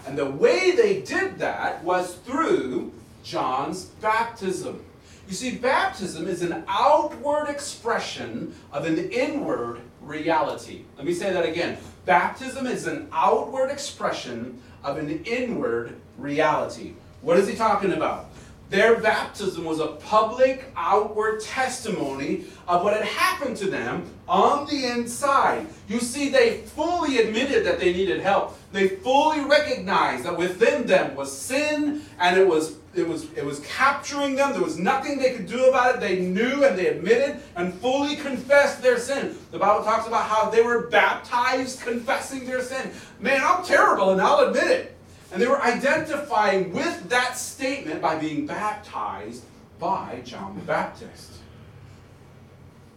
And 0.06 0.16
the 0.16 0.30
way 0.30 0.72
they 0.72 1.02
did 1.02 1.38
that 1.38 1.82
was 1.84 2.14
through 2.16 2.92
John's 3.22 3.84
baptism. 3.84 4.84
You 5.28 5.34
see, 5.34 5.56
baptism 5.56 6.26
is 6.26 6.40
an 6.42 6.64
outward 6.66 7.48
expression 7.48 8.54
of 8.72 8.86
an 8.86 9.10
inward 9.10 9.80
reality. 10.00 10.84
Let 10.96 11.04
me 11.04 11.12
say 11.12 11.32
that 11.32 11.44
again. 11.44 11.76
Baptism 12.06 12.66
is 12.66 12.86
an 12.86 13.08
outward 13.12 13.70
expression 13.70 14.62
of 14.82 14.96
an 14.96 15.22
inward 15.24 15.96
reality. 16.16 16.94
What 17.20 17.36
is 17.36 17.46
he 17.46 17.54
talking 17.54 17.92
about? 17.92 18.27
Their 18.70 19.00
baptism 19.00 19.64
was 19.64 19.80
a 19.80 19.86
public, 19.86 20.70
outward 20.76 21.40
testimony 21.40 22.44
of 22.66 22.84
what 22.84 22.92
had 22.94 23.06
happened 23.06 23.56
to 23.58 23.70
them 23.70 24.04
on 24.28 24.66
the 24.66 24.84
inside. 24.84 25.66
You 25.88 26.00
see, 26.00 26.28
they 26.28 26.58
fully 26.58 27.18
admitted 27.18 27.64
that 27.64 27.80
they 27.80 27.94
needed 27.94 28.20
help. 28.20 28.58
They 28.72 28.88
fully 28.88 29.40
recognized 29.40 30.24
that 30.24 30.36
within 30.36 30.86
them 30.86 31.16
was 31.16 31.34
sin 31.34 32.02
and 32.18 32.38
it 32.38 32.46
was 32.46 32.76
it 32.94 33.08
was 33.08 33.32
it 33.34 33.44
was 33.44 33.60
capturing 33.60 34.34
them. 34.34 34.52
There 34.52 34.62
was 34.62 34.78
nothing 34.78 35.18
they 35.18 35.32
could 35.32 35.46
do 35.46 35.66
about 35.66 35.94
it. 35.94 36.00
They 36.00 36.20
knew 36.20 36.64
and 36.64 36.76
they 36.76 36.88
admitted 36.88 37.40
and 37.56 37.72
fully 37.74 38.16
confessed 38.16 38.82
their 38.82 38.98
sin. 38.98 39.34
The 39.50 39.58
Bible 39.58 39.84
talks 39.84 40.06
about 40.06 40.24
how 40.24 40.50
they 40.50 40.62
were 40.62 40.88
baptized 40.88 41.80
confessing 41.80 42.44
their 42.44 42.62
sin. 42.62 42.90
Man, 43.18 43.40
I'm 43.42 43.64
terrible 43.64 44.10
and 44.10 44.20
I'll 44.20 44.40
admit 44.40 44.66
it. 44.66 44.97
And 45.32 45.42
they 45.42 45.46
were 45.46 45.60
identifying 45.62 46.72
with 46.72 47.08
that 47.10 47.36
statement 47.36 48.00
by 48.00 48.16
being 48.18 48.46
baptized 48.46 49.44
by 49.78 50.22
John 50.24 50.54
the 50.54 50.62
Baptist. 50.62 51.32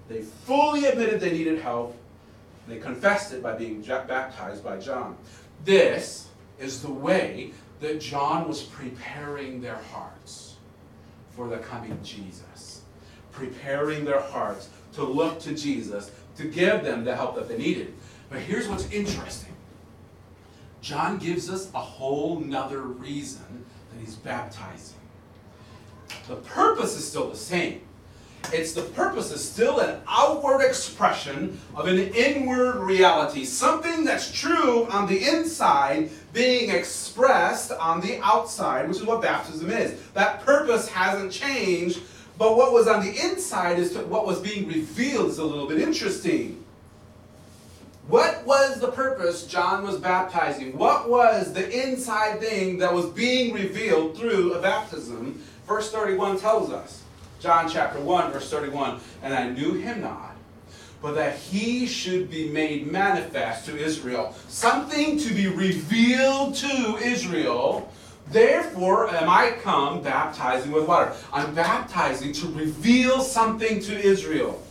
They 0.07 0.21
fully 0.21 0.85
admitted 0.85 1.19
they 1.19 1.31
needed 1.31 1.59
help. 1.59 1.97
They 2.67 2.77
confessed 2.77 3.33
it 3.33 3.43
by 3.43 3.55
being 3.55 3.81
baptized 3.81 4.63
by 4.63 4.77
John. 4.77 5.17
This 5.65 6.29
is 6.59 6.81
the 6.81 6.91
way 6.91 7.51
that 7.79 7.99
John 7.99 8.47
was 8.47 8.63
preparing 8.63 9.61
their 9.61 9.79
hearts 9.91 10.55
for 11.31 11.47
the 11.47 11.57
coming 11.57 11.97
Jesus. 12.03 12.81
Preparing 13.31 14.05
their 14.05 14.21
hearts 14.21 14.69
to 14.93 15.03
look 15.03 15.39
to 15.41 15.55
Jesus 15.55 16.11
to 16.37 16.43
give 16.45 16.83
them 16.83 17.03
the 17.03 17.15
help 17.15 17.35
that 17.35 17.47
they 17.47 17.57
needed. 17.57 17.93
But 18.29 18.39
here's 18.39 18.67
what's 18.67 18.89
interesting 18.91 19.50
John 20.81 21.17
gives 21.17 21.49
us 21.49 21.69
a 21.73 21.79
whole 21.79 22.39
nother 22.39 22.81
reason 22.81 23.65
that 23.91 23.99
he's 23.99 24.15
baptizing. 24.15 24.97
The 26.27 26.35
purpose 26.37 26.97
is 26.97 27.07
still 27.07 27.29
the 27.29 27.37
same. 27.37 27.81
It's 28.51 28.73
the 28.73 28.81
purpose 28.81 29.31
is 29.31 29.47
still 29.47 29.79
an 29.79 30.01
outward 30.07 30.61
expression 30.61 31.59
of 31.75 31.87
an 31.87 31.99
inward 31.99 32.77
reality, 32.79 33.45
something 33.45 34.03
that's 34.03 34.31
true 34.31 34.87
on 34.87 35.07
the 35.07 35.29
inside 35.29 36.09
being 36.33 36.71
expressed 36.71 37.71
on 37.71 38.01
the 38.01 38.19
outside, 38.21 38.87
which 38.87 38.97
is 38.97 39.03
what 39.03 39.21
baptism 39.21 39.69
is. 39.69 40.01
That 40.13 40.41
purpose 40.41 40.89
hasn't 40.89 41.31
changed, 41.31 42.01
but 42.37 42.57
what 42.57 42.73
was 42.73 42.87
on 42.87 43.05
the 43.05 43.11
inside 43.23 43.77
is 43.77 43.95
what 43.95 44.25
was 44.25 44.39
being 44.39 44.67
revealed 44.67 45.29
is 45.29 45.37
a 45.37 45.45
little 45.45 45.67
bit 45.67 45.79
interesting. 45.79 46.60
What 48.07 48.45
was 48.45 48.79
the 48.79 48.91
purpose 48.91 49.45
John 49.45 49.83
was 49.83 49.97
baptizing? 49.97 50.77
What 50.77 51.09
was 51.09 51.53
the 51.53 51.69
inside 51.69 52.39
thing 52.39 52.79
that 52.79 52.93
was 52.93 53.05
being 53.05 53.53
revealed 53.53 54.17
through 54.17 54.53
a 54.53 54.61
baptism? 54.61 55.41
Verse 55.67 55.91
31 55.91 56.39
tells 56.39 56.71
us. 56.71 57.03
John 57.39 57.69
chapter 57.69 57.99
1, 57.99 58.31
verse 58.31 58.49
31. 58.49 58.99
And 59.23 59.33
I 59.33 59.49
knew 59.49 59.73
him 59.73 60.01
not, 60.01 60.35
but 61.01 61.15
that 61.15 61.37
he 61.37 61.87
should 61.87 62.29
be 62.29 62.49
made 62.49 62.91
manifest 62.91 63.65
to 63.67 63.77
Israel. 63.77 64.35
Something 64.47 65.17
to 65.19 65.33
be 65.33 65.47
revealed 65.47 66.55
to 66.55 66.97
Israel. 67.01 67.91
Therefore 68.29 69.09
am 69.09 69.29
I 69.29 69.51
come 69.61 70.01
baptizing 70.01 70.71
with 70.71 70.87
water. 70.87 71.13
I'm 71.31 71.53
baptizing 71.53 72.33
to 72.33 72.47
reveal 72.47 73.21
something 73.21 73.79
to 73.81 73.99
Israel. 73.99 74.61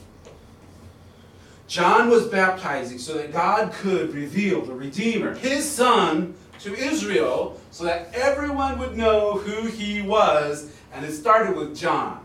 John 1.71 2.11
was 2.11 2.27
baptizing 2.27 2.99
so 2.99 3.15
that 3.15 3.33
God 3.33 3.73
could 3.73 4.13
reveal 4.13 4.61
the 4.61 4.75
Redeemer, 4.75 5.37
his 5.37 5.65
son, 5.65 6.35
to 6.59 6.75
Israel 6.75 7.61
so 7.71 7.85
that 7.85 8.13
everyone 8.13 8.77
would 8.81 8.97
know 8.97 9.39
who 9.39 9.69
he 9.69 10.03
was. 10.03 10.73
And 10.93 11.05
it 11.05 11.13
started 11.13 11.57
with 11.57 11.77
John. 11.77 12.25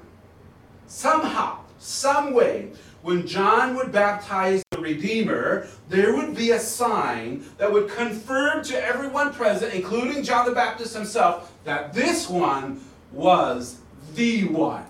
Somehow, 0.87 1.59
some 1.77 2.33
way, 2.33 2.71
when 3.03 3.27
John 3.27 3.75
would 3.75 3.91
baptize 3.91 4.63
the 4.71 4.79
Redeemer, 4.79 5.67
there 5.89 6.15
would 6.15 6.35
be 6.35 6.49
a 6.49 6.59
sign 6.59 7.45
that 7.59 7.71
would 7.71 7.89
confirm 7.89 8.63
to 8.63 8.83
everyone 8.83 9.31
present, 9.31 9.75
including 9.75 10.23
John 10.23 10.47
the 10.47 10.53
Baptist 10.53 10.95
himself, 10.95 11.53
that 11.65 11.93
this 11.93 12.27
one 12.27 12.81
was 13.11 13.77
the 14.15 14.45
one, 14.45 14.87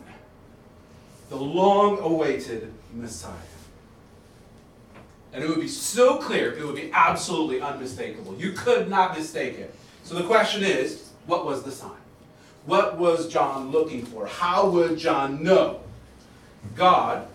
the 1.27 1.35
long 1.35 1.99
awaited 1.99 2.71
Messiah. 2.93 3.33
And 5.35 5.43
it 5.43 5.49
would 5.49 5.59
be 5.59 5.67
so 5.67 6.15
clear, 6.15 6.53
it 6.53 6.65
would 6.65 6.77
be 6.77 6.89
absolutely 6.93 7.59
unmistakable. 7.59 8.35
You 8.35 8.53
could 8.53 8.89
not 8.89 9.17
mistake 9.17 9.59
it. 9.59 9.75
So 10.03 10.15
the 10.15 10.23
question 10.23 10.63
is 10.63 11.09
what 11.25 11.45
was 11.45 11.63
the 11.63 11.71
sign? 11.71 11.91
What 12.65 12.97
was 12.97 13.27
John 13.27 13.69
looking 13.69 14.05
for? 14.05 14.27
How 14.27 14.69
would 14.69 14.97
John 14.97 15.43
know? 15.43 15.81
God, 16.73 17.27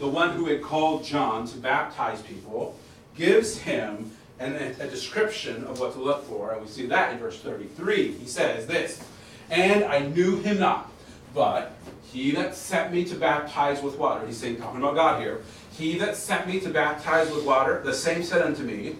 the 0.00 0.08
one 0.08 0.32
who 0.32 0.46
had 0.46 0.60
called 0.60 1.04
John 1.04 1.46
to 1.46 1.56
baptize 1.58 2.20
people, 2.20 2.76
gives 3.14 3.58
him 3.58 4.10
an, 4.40 4.54
a 4.80 4.88
description 4.88 5.64
of 5.64 5.78
what 5.78 5.92
to 5.92 6.00
look 6.00 6.24
for. 6.26 6.52
And 6.52 6.62
we 6.62 6.68
see 6.68 6.86
that 6.86 7.12
in 7.12 7.20
verse 7.20 7.40
33. 7.40 8.10
He 8.12 8.26
says 8.26 8.66
this 8.66 9.00
And 9.50 9.84
I 9.84 10.00
knew 10.00 10.40
him 10.40 10.58
not, 10.58 10.90
but 11.32 11.76
he 12.02 12.32
that 12.32 12.56
sent 12.56 12.92
me 12.92 13.04
to 13.04 13.14
baptize 13.14 13.82
with 13.82 13.96
water, 13.98 14.26
he's 14.26 14.36
saying, 14.36 14.56
talking 14.56 14.80
about 14.80 14.96
God 14.96 15.20
here, 15.22 15.42
he 15.76 15.98
that 15.98 16.16
sent 16.16 16.46
me 16.46 16.60
to 16.60 16.70
baptize 16.70 17.30
with 17.30 17.44
water, 17.44 17.82
the 17.84 17.92
same 17.92 18.22
said 18.22 18.42
unto 18.42 18.62
me, 18.62 18.96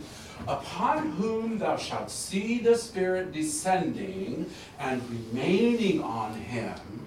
Upon 0.46 1.12
whom 1.12 1.58
thou 1.58 1.76
shalt 1.76 2.10
see 2.10 2.58
the 2.58 2.76
Spirit 2.76 3.32
descending 3.32 4.50
and 4.78 5.02
remaining 5.10 6.02
on 6.02 6.34
him, 6.34 7.06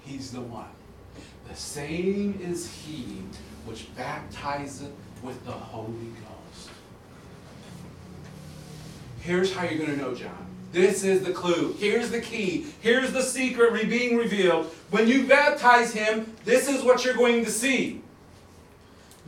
he's 0.00 0.32
the 0.32 0.40
one. 0.40 0.70
The 1.48 1.54
same 1.54 2.40
is 2.42 2.70
he 2.70 3.22
which 3.66 3.94
baptizeth 3.94 4.92
with 5.22 5.44
the 5.44 5.52
Holy 5.52 5.92
Ghost. 5.92 6.70
Here's 9.20 9.54
how 9.54 9.64
you're 9.64 9.86
going 9.86 9.96
to 9.98 10.02
know, 10.02 10.14
John. 10.14 10.46
This 10.72 11.04
is 11.04 11.22
the 11.22 11.32
clue. 11.32 11.76
Here's 11.78 12.10
the 12.10 12.20
key. 12.20 12.66
Here's 12.80 13.12
the 13.12 13.22
secret 13.22 13.88
being 13.88 14.16
revealed. 14.16 14.66
When 14.90 15.06
you 15.06 15.26
baptize 15.26 15.92
him, 15.92 16.34
this 16.44 16.68
is 16.68 16.82
what 16.82 17.04
you're 17.04 17.14
going 17.14 17.44
to 17.44 17.50
see. 17.50 18.01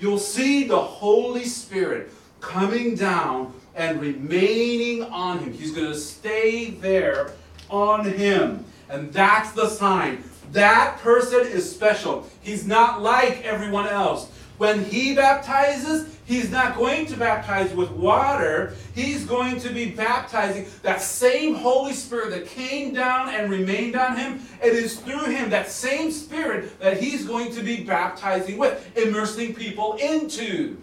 You'll 0.05 0.19
see 0.19 0.65
the 0.65 0.83
Holy 0.83 1.47
Spirit 1.47 2.13
coming 2.43 2.95
down 2.95 3.55
and 3.75 4.03
remaining 4.03 5.03
on 5.05 5.39
him. 5.39 5.55
He's 5.55 5.73
going 5.73 5.91
to 5.91 5.99
stay 5.99 6.73
there 6.73 7.31
on 7.71 8.05
him. 8.05 8.67
And 8.91 9.11
that's 9.15 9.53
the 9.53 9.67
sign. 9.67 10.23
That 10.53 10.99
person 10.99 11.41
is 11.47 11.75
special. 11.75 12.29
He's 12.43 12.67
not 12.67 13.01
like 13.01 13.47
everyone 13.47 13.87
else. 13.87 14.31
When 14.57 14.85
he 14.85 15.15
baptizes, 15.17 16.17
he's 16.27 16.51
not 16.51 16.77
going 16.77 17.07
to 17.07 17.17
baptize 17.17 17.75
with 17.75 17.91
water. 17.91 18.75
He's 18.95 19.25
going 19.25 19.59
to 19.61 19.71
be 19.71 19.91
baptizing 19.91 20.67
that 20.83 21.01
same 21.01 21.57
Holy 21.57 21.93
Spirit 21.93 22.31
that 22.31 22.47
came 22.47 22.95
down 22.95 23.31
and 23.31 23.51
remained 23.51 23.97
on 23.97 24.17
him. 24.17 24.41
It 24.63 24.73
is 24.75 25.01
through 25.01 25.27
him, 25.27 25.51
that 25.51 25.71
same 25.71 26.13
Spirit, 26.13 26.79
that 26.79 27.03
he's 27.03 27.27
going 27.27 27.53
to 27.55 27.63
be 27.63 27.83
baptizing 27.83 28.57
with, 28.57 28.97
immersing 28.97 29.55
people 29.55 29.95
into. 29.95 30.81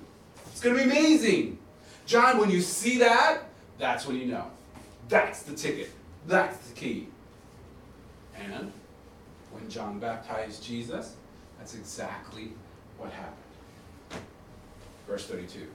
It's 0.47 0.59
going 0.59 0.77
to 0.77 0.83
be 0.83 0.89
amazing. 0.89 1.57
John, 2.05 2.39
when 2.39 2.49
you 2.49 2.61
see 2.61 2.97
that, 2.99 3.43
that's 3.77 4.05
when 4.05 4.17
you 4.17 4.25
know. 4.25 4.47
That's 5.07 5.43
the 5.43 5.55
ticket. 5.55 5.91
That's 6.27 6.57
the 6.67 6.75
key. 6.75 7.07
And 8.35 8.71
when 9.51 9.69
John 9.69 9.99
baptized 9.99 10.63
Jesus, 10.63 11.15
that's 11.57 11.73
exactly 11.75 12.51
what 12.97 13.11
happened. 13.11 13.40
Verse 15.11 15.25
32. 15.25 15.67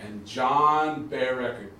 And 0.00 0.26
John 0.26 1.06
bare 1.06 1.36
record. 1.36 1.70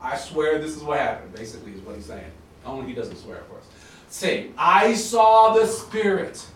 I 0.00 0.16
swear 0.16 0.60
this 0.60 0.76
is 0.76 0.84
what 0.84 1.00
happened, 1.00 1.34
basically, 1.34 1.72
is 1.72 1.80
what 1.80 1.96
he's 1.96 2.04
saying. 2.04 2.30
Only 2.64 2.86
he 2.86 2.94
doesn't 2.94 3.16
swear, 3.16 3.38
of 3.38 3.50
course. 3.50 3.64
Saying, 4.10 4.54
I 4.56 4.94
saw 4.94 5.54
the 5.54 5.66
Spirit 5.66 6.46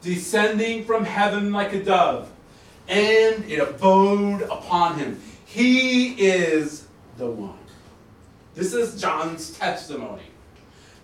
descending 0.00 0.84
from 0.84 1.04
heaven 1.04 1.50
like 1.50 1.72
a 1.72 1.82
dove, 1.82 2.30
and 2.86 3.44
it 3.50 3.58
abode 3.58 4.42
upon 4.42 5.00
him. 5.00 5.20
He 5.44 6.10
is 6.24 6.86
the 7.18 7.26
one. 7.26 7.58
This 8.54 8.74
is 8.74 9.00
John's 9.00 9.58
testimony. 9.58 10.22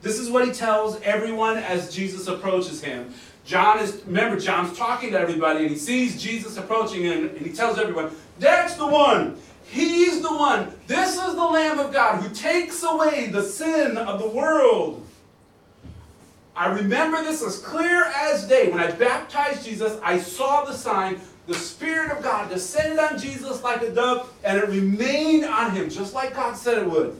This 0.00 0.20
is 0.20 0.30
what 0.30 0.46
he 0.46 0.52
tells 0.52 1.00
everyone 1.00 1.56
as 1.56 1.92
Jesus 1.92 2.28
approaches 2.28 2.80
him. 2.80 3.12
John 3.48 3.78
is, 3.78 4.02
remember, 4.04 4.38
John's 4.38 4.76
talking 4.76 5.12
to 5.12 5.18
everybody 5.18 5.60
and 5.60 5.70
he 5.70 5.76
sees 5.76 6.22
Jesus 6.22 6.58
approaching 6.58 7.02
him 7.02 7.30
and 7.30 7.38
he 7.38 7.50
tells 7.50 7.78
everyone, 7.78 8.14
That's 8.38 8.74
the 8.74 8.86
one. 8.86 9.38
He's 9.64 10.20
the 10.20 10.28
one. 10.28 10.70
This 10.86 11.16
is 11.16 11.34
the 11.34 11.44
Lamb 11.44 11.78
of 11.78 11.90
God 11.90 12.22
who 12.22 12.28
takes 12.34 12.82
away 12.82 13.28
the 13.28 13.42
sin 13.42 13.96
of 13.96 14.20
the 14.20 14.28
world. 14.28 15.02
I 16.54 16.74
remember 16.74 17.22
this 17.22 17.42
as 17.42 17.58
clear 17.58 18.04
as 18.04 18.46
day. 18.46 18.70
When 18.70 18.80
I 18.80 18.90
baptized 18.90 19.64
Jesus, 19.64 19.98
I 20.02 20.18
saw 20.18 20.66
the 20.66 20.74
sign. 20.74 21.18
The 21.46 21.54
Spirit 21.54 22.14
of 22.14 22.22
God 22.22 22.50
descended 22.50 22.98
on 22.98 23.18
Jesus 23.18 23.62
like 23.62 23.80
a 23.80 23.90
dove, 23.90 24.30
and 24.44 24.58
it 24.58 24.68
remained 24.68 25.46
on 25.46 25.70
him, 25.70 25.88
just 25.88 26.12
like 26.12 26.34
God 26.34 26.54
said 26.54 26.76
it 26.76 26.90
would. 26.90 27.18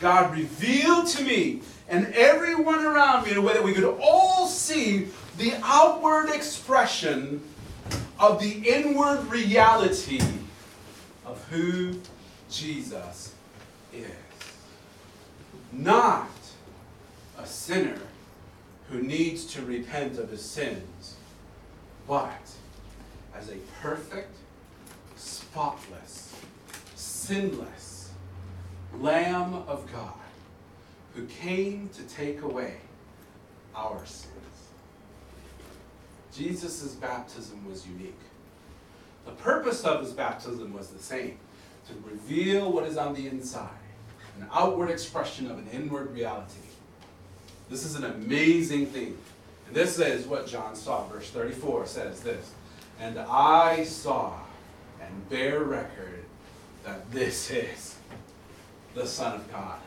God 0.00 0.34
revealed 0.34 1.06
to 1.08 1.24
me 1.24 1.60
and 1.90 2.06
everyone 2.14 2.84
around 2.84 3.24
me 3.24 3.32
in 3.32 3.36
a 3.36 3.40
way 3.40 3.52
that 3.52 3.64
we 3.64 3.74
could 3.74 3.84
all 4.00 4.46
see 4.46 5.08
the 5.36 5.52
outward 5.62 6.30
expression 6.30 7.42
of 8.18 8.40
the 8.40 8.52
inward 8.68 9.24
reality 9.26 10.20
of 11.26 11.44
who 11.50 12.00
Jesus 12.48 13.34
is. 13.92 14.06
Not 15.72 16.30
a 17.36 17.46
sinner 17.46 17.98
who 18.88 19.02
needs 19.02 19.44
to 19.46 19.62
repent 19.62 20.16
of 20.16 20.30
his 20.30 20.42
sins, 20.42 21.16
but 22.06 22.52
as 23.34 23.48
a 23.48 23.56
perfect, 23.82 24.36
spotless, 25.16 26.36
sinless, 26.94 28.12
Lamb 28.94 29.54
of 29.54 29.90
God 29.92 30.19
who 31.14 31.26
came 31.26 31.90
to 31.94 32.02
take 32.02 32.42
away 32.42 32.74
our 33.74 34.04
sins. 34.06 34.30
Jesus' 36.32 36.94
baptism 36.94 37.68
was 37.68 37.86
unique. 37.86 38.18
The 39.26 39.32
purpose 39.32 39.84
of 39.84 40.00
his 40.00 40.12
baptism 40.12 40.72
was 40.72 40.88
the 40.88 41.02
same 41.02 41.36
to 41.88 41.94
reveal 42.08 42.72
what 42.72 42.84
is 42.84 42.96
on 42.96 43.14
the 43.14 43.26
inside, 43.26 43.68
an 44.38 44.46
outward 44.52 44.90
expression 44.90 45.50
of 45.50 45.58
an 45.58 45.68
inward 45.72 46.12
reality. 46.14 46.60
This 47.68 47.84
is 47.84 47.96
an 47.96 48.04
amazing 48.04 48.86
thing. 48.86 49.16
And 49.66 49.76
this 49.76 49.98
is 49.98 50.26
what 50.26 50.46
John 50.46 50.74
saw. 50.74 51.06
Verse 51.06 51.30
34 51.30 51.86
says 51.86 52.20
this 52.20 52.52
And 52.98 53.18
I 53.18 53.84
saw 53.84 54.34
and 55.00 55.28
bear 55.28 55.60
record 55.60 56.24
that 56.84 57.10
this 57.12 57.50
is 57.50 57.96
the 58.94 59.06
Son 59.06 59.36
of 59.36 59.52
God. 59.52 59.78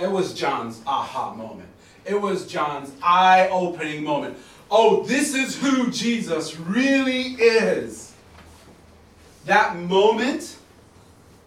It 0.00 0.10
was 0.10 0.34
John's 0.34 0.80
aha 0.86 1.34
moment. 1.34 1.68
It 2.04 2.20
was 2.20 2.46
John's 2.46 2.92
eye 3.02 3.48
opening 3.50 4.02
moment. 4.02 4.38
Oh, 4.70 5.02
this 5.02 5.34
is 5.34 5.56
who 5.56 5.90
Jesus 5.90 6.58
really 6.58 7.34
is. 7.34 8.14
That 9.44 9.76
moment 9.76 10.56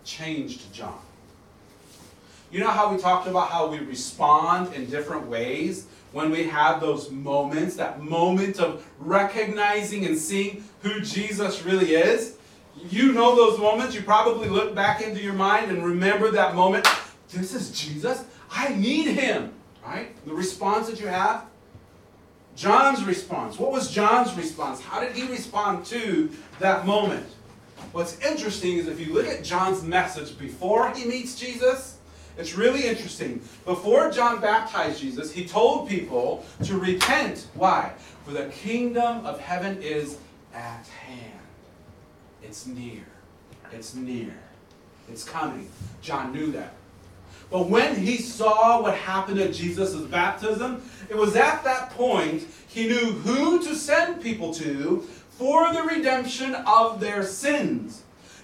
changed 0.04 0.72
John. 0.74 1.00
You 2.52 2.60
know 2.60 2.70
how 2.70 2.94
we 2.94 3.02
talked 3.02 3.28
about 3.28 3.50
how 3.50 3.68
we 3.68 3.80
respond 3.80 4.74
in 4.76 4.86
different 4.86 5.26
ways 5.26 5.88
when 6.12 6.30
we 6.30 6.44
have 6.44 6.80
those 6.80 7.10
moments, 7.10 7.76
that 7.78 8.02
moment 8.02 8.60
of 8.60 8.86
recognizing 9.00 10.06
and 10.06 10.16
seeing 10.16 10.64
who 10.84 11.00
Jesus 11.00 11.64
really 11.64 11.96
is? 11.96 12.36
You 12.90 13.14
know 13.14 13.36
those 13.36 13.58
moments. 13.58 13.96
You 13.96 14.04
probably 14.04 14.50
look 14.50 14.76
back 14.76 15.02
into 15.02 15.22
your 15.22 15.34
mind 15.34 15.72
and 15.72 15.84
remember 15.84 16.30
that 16.32 16.54
moment. 16.54 16.88
This 17.30 17.56
is 17.56 17.72
Jesus. 17.72 18.26
I 18.54 18.74
need 18.76 19.08
him. 19.08 19.54
Right? 19.86 20.16
The 20.26 20.34
response 20.34 20.88
that 20.90 21.00
you 21.00 21.08
have. 21.08 21.46
John's 22.56 23.04
response. 23.04 23.58
What 23.58 23.72
was 23.72 23.90
John's 23.90 24.34
response? 24.36 24.80
How 24.80 25.00
did 25.00 25.14
he 25.14 25.28
respond 25.28 25.86
to 25.88 26.30
that 26.60 26.86
moment? 26.86 27.26
What's 27.92 28.20
interesting 28.20 28.78
is 28.78 28.88
if 28.88 29.00
you 29.00 29.14
look 29.14 29.28
at 29.28 29.44
John's 29.44 29.84
message 29.84 30.38
before 30.38 30.94
he 30.94 31.06
meets 31.06 31.36
Jesus, 31.36 31.98
it's 32.38 32.56
really 32.56 32.88
interesting. 32.88 33.42
Before 33.66 34.10
John 34.12 34.40
baptized 34.40 35.00
Jesus, 35.00 35.32
he 35.32 35.46
told 35.46 35.90
people 35.90 36.46
to 36.64 36.78
repent. 36.78 37.48
Why? 37.56 37.94
For 38.26 38.32
the 38.32 38.46
kingdom 38.50 39.26
of 39.26 39.40
heaven 39.40 39.82
is 39.82 40.18
at 40.54 40.88
hand. 40.88 41.40
It's 42.42 42.66
near. 42.66 43.04
It's 43.72 43.96
near. 43.96 44.34
It's 45.10 45.24
coming. 45.24 45.70
John 46.02 46.32
knew 46.32 46.52
that. 46.52 46.74
But 47.54 47.70
when 47.70 47.96
he 47.96 48.18
saw 48.18 48.82
what 48.82 48.96
happened 48.96 49.40
at 49.40 49.54
Jesus' 49.54 49.94
baptism, 49.94 50.82
it 51.08 51.16
was 51.16 51.36
at 51.36 51.64
that 51.64 51.92
point 51.92 52.48
he 52.68 52.88
knew 52.88 53.12
who 53.12 53.64
to 53.64 53.76
send 53.76 54.24
people 54.24 54.52
to 54.56 55.02
for 55.30 55.72
the 55.72 55.84
redemption 55.84 56.56
of 56.56 57.00
their 57.00 57.22
sins. 57.22 58.02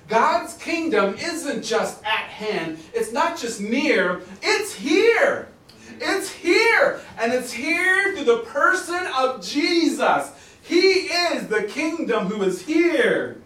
God's 0.08 0.54
kingdom 0.58 1.15
isn't 1.15 1.63
just 1.63 2.04
at 2.04 2.30
hand, 2.30 2.78
it's 2.93 3.12
not 3.12 3.36
just 3.36 3.60
near, 3.60 4.22
it's 4.43 4.76
here. 4.76 5.48
It's 6.00 6.32
here. 6.32 7.02
And 7.17 7.34
it's 7.34 7.52
here 7.52 8.15
through 8.15 8.26
the 8.26 8.43
person 8.43 9.08
of 9.17 9.43
Jesus. 9.43 10.32
He 10.62 11.08
is 11.08 11.48
the 11.48 11.63
kingdom 11.63 12.28
who 12.28 12.43
is 12.43 12.62
here. 12.62 13.41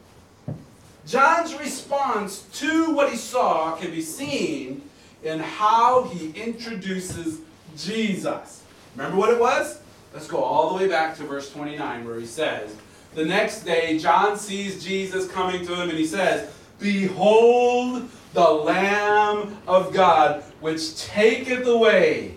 John's 1.08 1.58
response 1.58 2.42
to 2.60 2.94
what 2.94 3.10
he 3.10 3.16
saw 3.16 3.78
can 3.78 3.92
be 3.92 4.02
seen 4.02 4.82
in 5.24 5.40
how 5.40 6.04
he 6.04 6.32
introduces 6.32 7.40
Jesus. 7.78 8.64
Remember 8.96 9.18
what 9.18 9.32
it 9.32 9.40
was? 9.40 9.80
Let's 10.14 10.28
go 10.28 10.44
all 10.44 10.70
the 10.70 10.76
way 10.76 10.88
back 10.88 11.18
to 11.18 11.24
verse 11.24 11.52
29 11.52 12.06
where 12.06 12.20
he 12.20 12.26
says, 12.26 12.76
The 13.16 13.26
next 13.26 13.62
day 13.62 13.98
John 13.98 14.38
sees 14.38 14.84
Jesus 14.84 15.28
coming 15.32 15.66
to 15.66 15.74
him 15.74 15.90
and 15.90 15.98
he 15.98 16.06
says, 16.06 16.52
Behold 16.80 18.10
the 18.34 18.50
Lamb 18.50 19.58
of 19.68 19.94
God, 19.94 20.44
which 20.60 20.98
taketh 20.98 21.66
away 21.66 22.36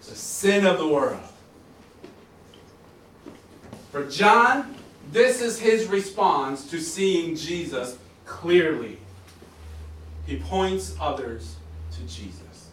the 0.00 0.14
sin 0.14 0.66
of 0.66 0.78
the 0.78 0.88
world. 0.88 1.20
For 3.92 4.08
John, 4.08 4.74
this 5.12 5.40
is 5.40 5.58
his 5.60 5.86
response 5.86 6.68
to 6.70 6.80
seeing 6.80 7.36
Jesus 7.36 7.96
clearly. 8.24 8.98
He 10.26 10.38
points 10.38 10.96
others 11.00 11.56
to 11.96 12.02
Jesus. 12.02 12.68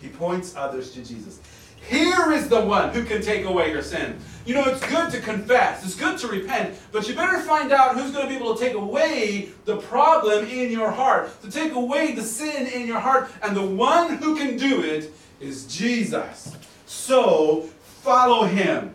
He 0.00 0.08
points 0.08 0.54
others 0.56 0.92
to 0.92 1.04
Jesus. 1.04 1.40
Here 1.88 2.32
is 2.32 2.48
the 2.48 2.62
one 2.62 2.92
who 2.92 3.04
can 3.04 3.22
take 3.22 3.44
away 3.44 3.70
your 3.70 3.82
sin. 3.82 4.18
You 4.44 4.54
know, 4.54 4.64
it's 4.64 4.84
good 4.88 5.10
to 5.12 5.20
confess, 5.20 5.84
it's 5.84 5.94
good 5.94 6.18
to 6.18 6.28
repent, 6.28 6.76
but 6.90 7.08
you 7.08 7.14
better 7.14 7.38
find 7.40 7.70
out 7.72 7.96
who's 7.96 8.10
going 8.10 8.26
to 8.26 8.28
be 8.28 8.36
able 8.36 8.54
to 8.54 8.60
take 8.60 8.74
away 8.74 9.50
the 9.64 9.76
problem 9.76 10.46
in 10.46 10.72
your 10.72 10.90
heart, 10.90 11.30
to 11.42 11.50
take 11.50 11.72
away 11.74 12.12
the 12.12 12.22
sin 12.22 12.66
in 12.66 12.86
your 12.86 12.98
heart. 12.98 13.30
And 13.42 13.56
the 13.56 13.64
one 13.64 14.16
who 14.16 14.36
can 14.36 14.56
do 14.56 14.82
it 14.82 15.12
is 15.40 15.66
Jesus. 15.66 16.56
So 16.86 17.62
follow 18.02 18.46
him. 18.46 18.92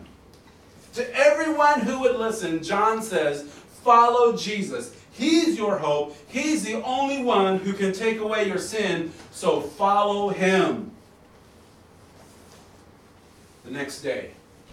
To 0.94 1.16
everyone 1.16 1.80
who 1.80 2.00
would 2.00 2.16
listen, 2.16 2.62
John 2.62 3.02
says, 3.02 3.42
follow 3.82 4.36
Jesus. 4.36 4.94
He's 5.12 5.58
your 5.58 5.78
hope. 5.78 6.16
He's 6.28 6.64
the 6.64 6.82
only 6.82 7.22
one 7.22 7.58
who 7.58 7.72
can 7.74 7.92
take 7.92 8.18
away 8.18 8.48
your 8.48 8.58
sin. 8.58 9.12
So 9.30 9.60
follow 9.60 10.30
him. 10.30 10.90
The 13.64 13.70
next 13.70 14.00
day, 14.00 14.30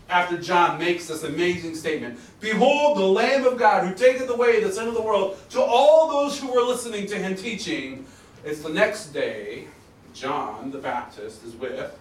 after 0.10 0.38
John 0.38 0.80
makes 0.80 1.08
this 1.08 1.24
amazing 1.24 1.76
statement 1.76 2.20
Behold, 2.40 2.98
the 2.98 3.06
Lamb 3.06 3.46
of 3.46 3.58
God 3.58 3.88
who 3.88 3.94
taketh 3.94 4.30
away 4.30 4.64
the 4.64 4.72
sin 4.72 4.88
of 4.88 4.94
the 4.94 5.02
world, 5.02 5.38
to 5.52 5.62
all 5.62 6.10
those 6.10 6.40
who 6.40 6.52
were 6.52 6.62
listening 6.62 7.06
to 7.08 7.18
him 7.18 7.36
teaching, 7.36 8.06
it's 8.44 8.62
the 8.62 8.70
next 8.70 9.08
day, 9.08 9.68
John 10.14 10.72
the 10.72 10.80
Baptist 10.80 11.44
is 11.44 11.56
with 11.56 11.98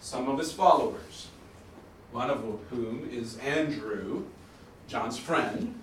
some 0.00 0.28
of 0.28 0.38
his 0.38 0.52
followers, 0.52 1.28
one 2.10 2.30
of 2.30 2.42
whom 2.70 3.08
is 3.12 3.38
Andrew, 3.38 4.24
John's 4.88 5.18
friend. 5.18 5.81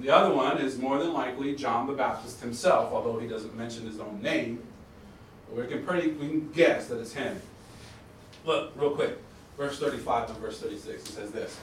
The 0.00 0.10
other 0.10 0.34
one 0.34 0.58
is 0.58 0.78
more 0.78 0.98
than 0.98 1.12
likely 1.12 1.56
John 1.56 1.86
the 1.86 1.92
Baptist 1.92 2.40
himself, 2.40 2.92
although 2.92 3.18
he 3.18 3.26
doesn't 3.26 3.56
mention 3.56 3.84
his 3.84 3.98
own 3.98 4.22
name. 4.22 4.62
But 5.48 5.62
we 5.62 5.66
can 5.66 5.84
pretty 5.84 6.12
we 6.12 6.28
can 6.28 6.52
guess 6.52 6.86
that 6.88 7.00
it's 7.00 7.12
him. 7.12 7.40
Look, 8.44 8.72
real 8.76 8.94
quick 8.94 9.18
verse 9.56 9.78
35 9.78 10.30
and 10.30 10.38
verse 10.38 10.60
36. 10.60 11.02
It 11.02 11.08
says 11.08 11.30
this 11.32 11.58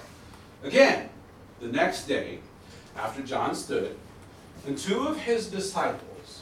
Again, 0.63 1.09
the 1.61 1.67
next 1.67 2.05
day, 2.07 2.39
after 2.97 3.21
John 3.23 3.55
stood, 3.55 3.95
and 4.67 4.77
two 4.77 5.07
of 5.07 5.17
his 5.17 5.47
disciples, 5.47 6.41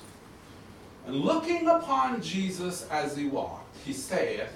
and 1.06 1.16
looking 1.16 1.68
upon 1.68 2.22
Jesus 2.22 2.88
as 2.90 3.16
he 3.16 3.28
walked, 3.28 3.76
he 3.86 3.94
saith, 3.94 4.50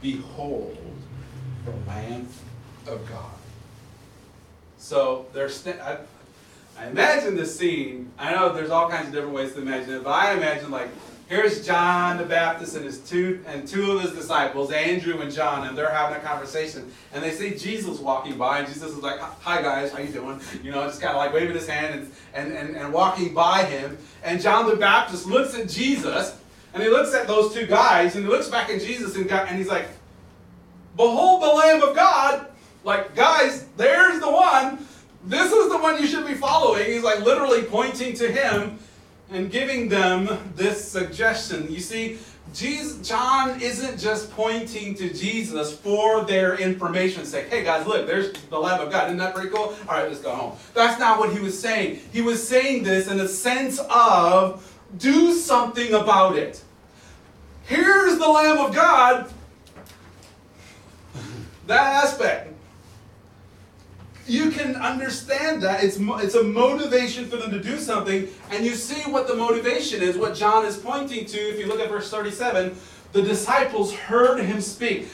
Behold, 0.00 0.76
the 1.64 1.72
Lamb 1.88 2.28
of 2.86 3.06
God. 3.08 3.30
So 4.78 5.26
there's, 5.32 5.56
st- 5.56 5.78
I, 6.78 6.86
imagine 6.88 7.36
this 7.36 7.56
scene. 7.56 8.10
I 8.18 8.32
know 8.32 8.52
there's 8.52 8.70
all 8.70 8.88
kinds 8.88 9.08
of 9.08 9.14
different 9.14 9.34
ways 9.34 9.52
to 9.54 9.62
imagine 9.62 9.94
it, 9.94 10.04
but 10.04 10.10
I 10.10 10.32
imagine 10.34 10.70
like 10.70 10.88
here's 11.28 11.64
John 11.64 12.18
the 12.18 12.24
Baptist 12.24 12.76
and 12.76 12.84
his 12.84 12.98
two 12.98 13.42
and 13.46 13.66
two 13.66 13.92
of 13.92 14.02
his 14.02 14.12
disciples, 14.12 14.70
Andrew 14.70 15.20
and 15.20 15.32
John, 15.32 15.66
and 15.66 15.76
they're 15.76 15.90
having 15.90 16.16
a 16.16 16.20
conversation. 16.20 16.90
And 17.12 17.22
they 17.22 17.30
see 17.30 17.56
Jesus 17.56 17.98
walking 17.98 18.36
by, 18.36 18.60
and 18.60 18.68
Jesus 18.68 18.92
is 18.92 19.02
like, 19.02 19.18
"Hi 19.20 19.62
guys, 19.62 19.92
how 19.92 19.98
you 19.98 20.08
doing?" 20.08 20.40
You 20.62 20.72
know, 20.72 20.84
just 20.86 21.00
kind 21.00 21.12
of 21.12 21.18
like 21.18 21.32
waving 21.32 21.54
his 21.54 21.68
hand 21.68 21.94
and, 22.00 22.12
and, 22.34 22.52
and, 22.52 22.76
and 22.76 22.92
walking 22.92 23.34
by 23.34 23.64
him. 23.64 23.96
And 24.22 24.40
John 24.40 24.68
the 24.68 24.76
Baptist 24.76 25.26
looks 25.26 25.54
at 25.54 25.68
Jesus, 25.68 26.36
and 26.72 26.82
he 26.82 26.88
looks 26.88 27.14
at 27.14 27.26
those 27.26 27.54
two 27.54 27.66
guys, 27.66 28.16
and 28.16 28.24
he 28.24 28.30
looks 28.30 28.48
back 28.48 28.70
at 28.70 28.80
Jesus, 28.80 29.16
and, 29.16 29.30
and 29.30 29.58
he's 29.58 29.68
like, 29.68 29.88
"Behold 30.96 31.42
the 31.42 31.48
Lamb 31.48 31.82
of 31.82 31.94
God!" 31.94 32.48
Like, 32.84 33.16
guys, 33.16 33.64
there's 33.78 34.20
the 34.20 34.30
one. 34.30 34.86
This 35.26 35.52
is 35.52 35.70
the 35.70 35.78
one 35.78 36.00
you 36.00 36.06
should 36.06 36.26
be 36.26 36.34
following. 36.34 36.84
He's 36.84 37.02
like 37.02 37.20
literally 37.20 37.62
pointing 37.62 38.14
to 38.16 38.30
him 38.30 38.78
and 39.30 39.50
giving 39.50 39.88
them 39.88 40.52
this 40.54 40.86
suggestion. 40.86 41.70
You 41.72 41.80
see, 41.80 42.18
Jesus, 42.52 43.06
John 43.06 43.60
isn't 43.60 43.98
just 43.98 44.30
pointing 44.32 44.94
to 44.96 45.12
Jesus 45.12 45.74
for 45.76 46.24
their 46.24 46.56
information's 46.56 47.28
sake. 47.28 47.48
Hey 47.48 47.64
guys, 47.64 47.86
look, 47.86 48.06
there's 48.06 48.32
the 48.32 48.58
Lamb 48.58 48.80
of 48.80 48.92
God. 48.92 49.06
Isn't 49.06 49.18
that 49.18 49.34
pretty 49.34 49.48
cool? 49.48 49.74
All 49.88 49.94
right, 49.96 50.08
let's 50.08 50.20
go 50.20 50.34
home. 50.34 50.58
That's 50.74 51.00
not 51.00 51.18
what 51.18 51.32
he 51.32 51.40
was 51.40 51.58
saying. 51.58 52.00
He 52.12 52.20
was 52.20 52.46
saying 52.46 52.84
this 52.84 53.08
in 53.08 53.18
a 53.18 53.26
sense 53.26 53.80
of 53.90 54.78
do 54.98 55.32
something 55.32 55.94
about 55.94 56.36
it. 56.36 56.62
Here's 57.64 58.18
the 58.18 58.28
Lamb 58.28 58.58
of 58.58 58.74
God. 58.74 59.32
That 61.66 62.04
aspect 62.04 62.53
you 64.26 64.50
can 64.50 64.76
understand 64.76 65.62
that. 65.62 65.84
It's, 65.84 65.98
it's 65.98 66.34
a 66.34 66.42
motivation 66.42 67.26
for 67.26 67.36
them 67.36 67.50
to 67.50 67.60
do 67.60 67.78
something. 67.78 68.28
And 68.50 68.64
you 68.64 68.74
see 68.74 69.10
what 69.10 69.26
the 69.26 69.34
motivation 69.34 70.02
is, 70.02 70.16
what 70.16 70.34
John 70.34 70.64
is 70.64 70.76
pointing 70.76 71.26
to. 71.26 71.38
If 71.38 71.58
you 71.58 71.66
look 71.66 71.80
at 71.80 71.88
verse 71.88 72.10
37, 72.10 72.76
the 73.12 73.22
disciples 73.22 73.94
heard 73.94 74.40
him 74.40 74.60
speak. 74.60 75.08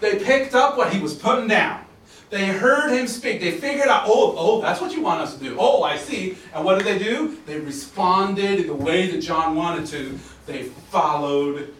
They 0.00 0.18
picked 0.18 0.54
up 0.54 0.76
what 0.76 0.92
he 0.92 1.00
was 1.00 1.14
putting 1.14 1.48
down. 1.48 1.84
They 2.28 2.46
heard 2.46 2.90
him 2.90 3.06
speak. 3.06 3.40
They 3.40 3.52
figured 3.52 3.86
out, 3.86 4.04
oh, 4.06 4.34
oh, 4.36 4.60
that's 4.60 4.80
what 4.80 4.92
you 4.92 5.00
want 5.00 5.20
us 5.20 5.36
to 5.36 5.42
do. 5.42 5.56
Oh, 5.58 5.84
I 5.84 5.96
see. 5.96 6.36
And 6.52 6.64
what 6.64 6.76
did 6.78 6.86
they 6.86 6.98
do? 6.98 7.38
They 7.46 7.60
responded 7.60 8.60
in 8.60 8.66
the 8.66 8.74
way 8.74 9.08
that 9.10 9.20
John 9.20 9.54
wanted 9.54 9.86
to. 9.86 10.18
They 10.46 10.64
followed 10.64 11.72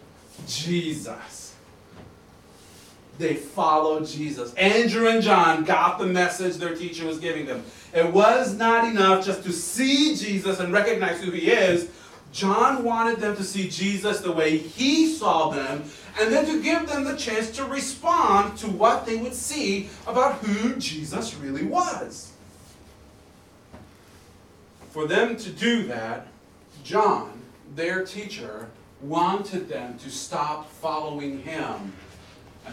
Jesus 0.47 1.36
they 3.17 3.33
followed 3.33 4.05
Jesus. 4.05 4.53
Andrew 4.53 5.07
and 5.07 5.21
John 5.21 5.63
got 5.63 5.97
the 5.97 6.05
message 6.05 6.57
their 6.57 6.75
teacher 6.75 7.05
was 7.05 7.19
giving 7.19 7.45
them. 7.45 7.63
It 7.93 8.11
was 8.13 8.55
not 8.55 8.87
enough 8.87 9.25
just 9.25 9.43
to 9.43 9.51
see 9.51 10.15
Jesus 10.15 10.59
and 10.59 10.71
recognize 10.71 11.21
who 11.23 11.31
he 11.31 11.49
is. 11.51 11.89
John 12.31 12.83
wanted 12.83 13.19
them 13.19 13.35
to 13.37 13.43
see 13.43 13.69
Jesus 13.69 14.19
the 14.19 14.31
way 14.31 14.57
he 14.57 15.11
saw 15.13 15.49
them, 15.49 15.83
and 16.19 16.31
then 16.31 16.45
to 16.45 16.61
give 16.61 16.87
them 16.87 17.03
the 17.03 17.15
chance 17.15 17.49
to 17.51 17.65
respond 17.65 18.57
to 18.59 18.67
what 18.67 19.05
they 19.05 19.15
would 19.15 19.33
see 19.33 19.89
about 20.05 20.35
who 20.39 20.75
Jesus 20.75 21.35
really 21.35 21.63
was. 21.63 22.33
For 24.91 25.07
them 25.07 25.35
to 25.37 25.49
do 25.49 25.83
that, 25.87 26.27
John, 26.83 27.41
their 27.75 28.05
teacher, 28.05 28.67
wanted 29.01 29.69
them 29.69 29.97
to 29.99 30.09
stop 30.09 30.69
following 30.69 31.43
him 31.43 31.93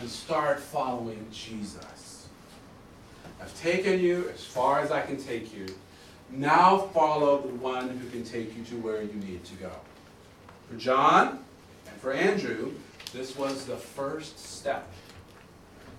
and 0.00 0.08
start 0.10 0.60
following 0.60 1.26
Jesus. 1.32 2.28
I've 3.40 3.60
taken 3.60 4.00
you 4.00 4.28
as 4.32 4.44
far 4.44 4.80
as 4.80 4.90
I 4.90 5.02
can 5.02 5.16
take 5.16 5.54
you. 5.54 5.66
Now 6.30 6.78
follow 6.78 7.42
the 7.42 7.54
one 7.54 7.88
who 7.90 8.08
can 8.10 8.24
take 8.24 8.56
you 8.56 8.64
to 8.64 8.76
where 8.76 9.02
you 9.02 9.14
need 9.14 9.44
to 9.44 9.54
go. 9.54 9.70
For 10.68 10.76
John 10.76 11.44
and 11.86 12.00
for 12.00 12.12
Andrew, 12.12 12.72
this 13.12 13.36
was 13.36 13.66
the 13.66 13.76
first 13.76 14.38
step. 14.38 14.90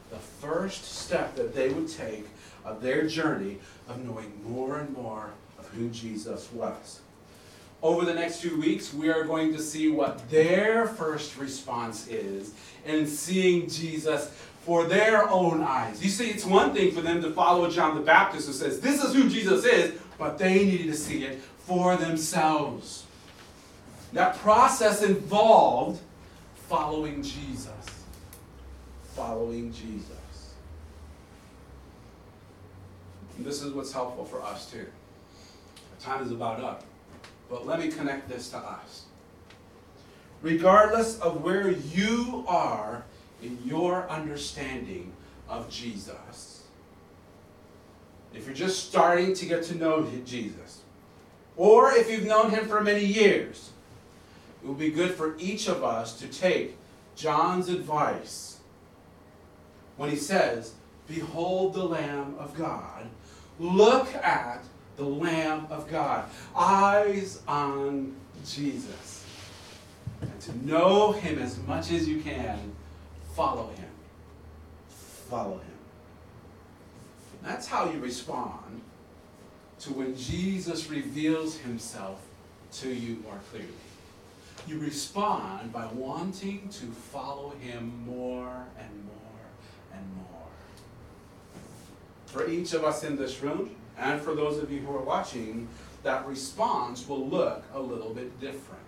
The 0.09 0.17
first 0.17 0.85
step 0.85 1.35
that 1.35 1.55
they 1.55 1.69
would 1.69 1.89
take 1.89 2.27
of 2.63 2.81
their 2.81 3.07
journey 3.07 3.59
of 3.87 4.03
knowing 4.03 4.33
more 4.43 4.79
and 4.79 4.89
more 4.91 5.29
of 5.59 5.67
who 5.69 5.89
Jesus 5.89 6.51
was. 6.51 7.01
Over 7.85 8.03
the 8.03 8.15
next 8.15 8.41
few 8.41 8.59
weeks, 8.59 8.91
we 8.91 9.09
are 9.09 9.23
going 9.25 9.53
to 9.53 9.59
see 9.59 9.89
what 9.89 10.27
their 10.31 10.87
first 10.87 11.37
response 11.37 12.07
is 12.07 12.51
in 12.83 13.05
seeing 13.05 13.69
Jesus 13.69 14.31
for 14.61 14.85
their 14.85 15.29
own 15.29 15.61
eyes. 15.61 16.03
You 16.03 16.09
see, 16.09 16.31
it's 16.31 16.45
one 16.45 16.73
thing 16.73 16.93
for 16.93 17.01
them 17.01 17.21
to 17.21 17.29
follow 17.29 17.69
John 17.69 17.93
the 17.93 18.01
Baptist 18.01 18.47
who 18.47 18.53
says, 18.53 18.79
This 18.79 19.03
is 19.03 19.13
who 19.13 19.29
Jesus 19.29 19.65
is, 19.65 20.01
but 20.17 20.39
they 20.39 20.65
needed 20.65 20.87
to 20.87 20.95
see 20.95 21.25
it 21.25 21.39
for 21.59 21.95
themselves. 21.95 23.05
That 24.13 24.35
process 24.39 25.03
involved 25.03 26.01
following 26.67 27.21
Jesus. 27.21 27.69
Following 29.13 29.71
Jesus. 29.71 30.55
And 33.37 33.45
this 33.45 33.61
is 33.61 33.73
what's 33.73 33.93
helpful 33.93 34.25
for 34.25 34.41
us 34.41 34.71
too. 34.71 34.87
Our 34.87 36.01
time 36.01 36.25
is 36.25 36.31
about 36.31 36.59
up. 36.61 36.83
But 37.49 37.65
let 37.65 37.79
me 37.79 37.89
connect 37.89 38.29
this 38.29 38.49
to 38.49 38.57
us. 38.57 39.05
Regardless 40.41 41.19
of 41.19 41.43
where 41.43 41.69
you 41.71 42.43
are 42.47 43.03
in 43.41 43.57
your 43.65 44.09
understanding 44.09 45.11
of 45.47 45.69
Jesus, 45.69 46.63
if 48.33 48.45
you're 48.45 48.55
just 48.55 48.87
starting 48.87 49.33
to 49.35 49.45
get 49.45 49.63
to 49.63 49.75
know 49.75 50.07
Jesus, 50.25 50.81
or 51.57 51.91
if 51.93 52.09
you've 52.09 52.25
known 52.25 52.49
him 52.49 52.67
for 52.67 52.81
many 52.81 53.05
years, 53.05 53.71
it 54.61 54.67
will 54.67 54.75
be 54.75 54.89
good 54.89 55.11
for 55.11 55.35
each 55.37 55.67
of 55.67 55.83
us 55.83 56.19
to 56.19 56.27
take 56.27 56.75
John's 57.15 57.69
advice 57.69 58.59
when 59.95 60.09
he 60.09 60.15
says, 60.15 60.73
Behold 61.07 61.73
the 61.73 61.83
Lamb 61.83 62.35
of 62.39 62.55
God. 62.55 63.07
Look 63.59 64.13
at 64.15 64.63
the 64.97 65.03
Lamb 65.03 65.67
of 65.69 65.89
God. 65.89 66.25
Eyes 66.55 67.41
on 67.47 68.15
Jesus. 68.45 69.25
And 70.21 70.39
to 70.41 70.65
know 70.65 71.11
him 71.11 71.39
as 71.39 71.57
much 71.59 71.91
as 71.91 72.07
you 72.07 72.21
can, 72.21 72.59
follow 73.35 73.67
him. 73.67 73.89
Follow 75.29 75.57
him. 75.57 75.75
That's 77.43 77.67
how 77.67 77.91
you 77.91 77.99
respond 77.99 78.81
to 79.81 79.93
when 79.93 80.15
Jesus 80.15 80.89
reveals 80.89 81.57
himself 81.57 82.21
to 82.73 82.89
you 82.89 83.17
more 83.23 83.39
clearly. 83.51 83.67
You 84.67 84.79
respond 84.79 85.71
by 85.71 85.85
wanting 85.93 86.69
to 86.69 86.85
follow 86.85 87.53
him 87.59 88.03
more 88.07 88.65
and 88.79 89.05
more 89.05 89.45
and 89.93 90.15
more. 90.15 90.47
For 92.25 92.49
each 92.49 92.73
of 92.73 92.83
us 92.83 93.03
in 93.03 93.15
this 93.15 93.41
room, 93.41 93.75
and 93.97 94.21
for 94.21 94.35
those 94.35 94.61
of 94.61 94.71
you 94.71 94.79
who 94.79 94.95
are 94.95 95.03
watching, 95.03 95.67
that 96.03 96.25
response 96.27 97.07
will 97.07 97.27
look 97.27 97.63
a 97.73 97.79
little 97.79 98.13
bit 98.13 98.39
different. 98.39 98.81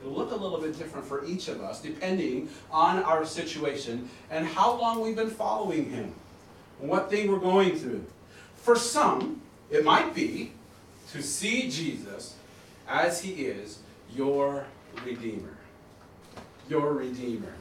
It'll 0.00 0.14
look 0.14 0.32
a 0.32 0.36
little 0.36 0.60
bit 0.60 0.76
different 0.76 1.06
for 1.06 1.24
each 1.24 1.48
of 1.48 1.60
us, 1.60 1.80
depending 1.80 2.48
on 2.70 3.02
our 3.04 3.24
situation 3.24 4.08
and 4.30 4.46
how 4.46 4.74
long 4.74 5.00
we've 5.00 5.14
been 5.14 5.30
following 5.30 5.88
him, 5.90 6.12
and 6.80 6.90
what 6.90 7.08
thing 7.08 7.30
we're 7.30 7.38
going 7.38 7.76
through. 7.76 8.04
For 8.56 8.74
some, 8.74 9.40
it 9.70 9.84
might 9.84 10.14
be 10.14 10.52
to 11.12 11.22
see 11.22 11.70
Jesus 11.70 12.34
as 12.88 13.20
he 13.20 13.46
is, 13.46 13.78
your 14.14 14.64
Redeemer. 15.04 15.56
Your 16.68 16.92
Redeemer. 16.92 17.54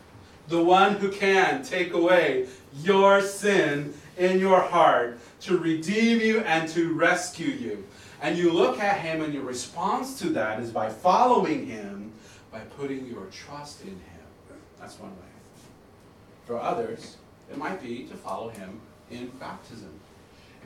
The 0.48 0.62
one 0.62 0.96
who 0.96 1.12
can 1.12 1.64
take 1.64 1.94
away 1.94 2.48
your 2.82 3.22
sin 3.22 3.94
in 4.22 4.40
your 4.40 4.62
heart 4.62 5.20
to 5.42 5.58
redeem 5.58 6.20
you 6.20 6.42
and 6.42 6.70
to 6.70 6.94
rescue 6.94 7.48
you. 7.48 7.84
And 8.22 8.38
you 8.38 8.54
look 8.54 8.80
at 8.80 9.00
him, 9.00 9.24
and 9.24 9.34
your 9.34 9.44
response 9.44 10.20
to 10.20 10.30
that 10.30 10.60
is 10.60 10.70
by 10.70 10.90
following 10.90 11.66
him, 11.66 12.12
by 12.52 12.60
putting 12.60 13.08
your 13.08 13.26
trust 13.32 13.82
in 13.82 13.90
him. 13.90 14.58
That's 14.80 15.00
one 15.00 15.10
way. 15.10 15.18
For 16.46 16.60
others, 16.60 17.18
it 17.50 17.58
might 17.58 17.82
be 17.82 18.04
to 18.06 18.14
follow 18.14 18.50
him 18.50 18.80
in 19.10 19.28
baptism 19.40 19.90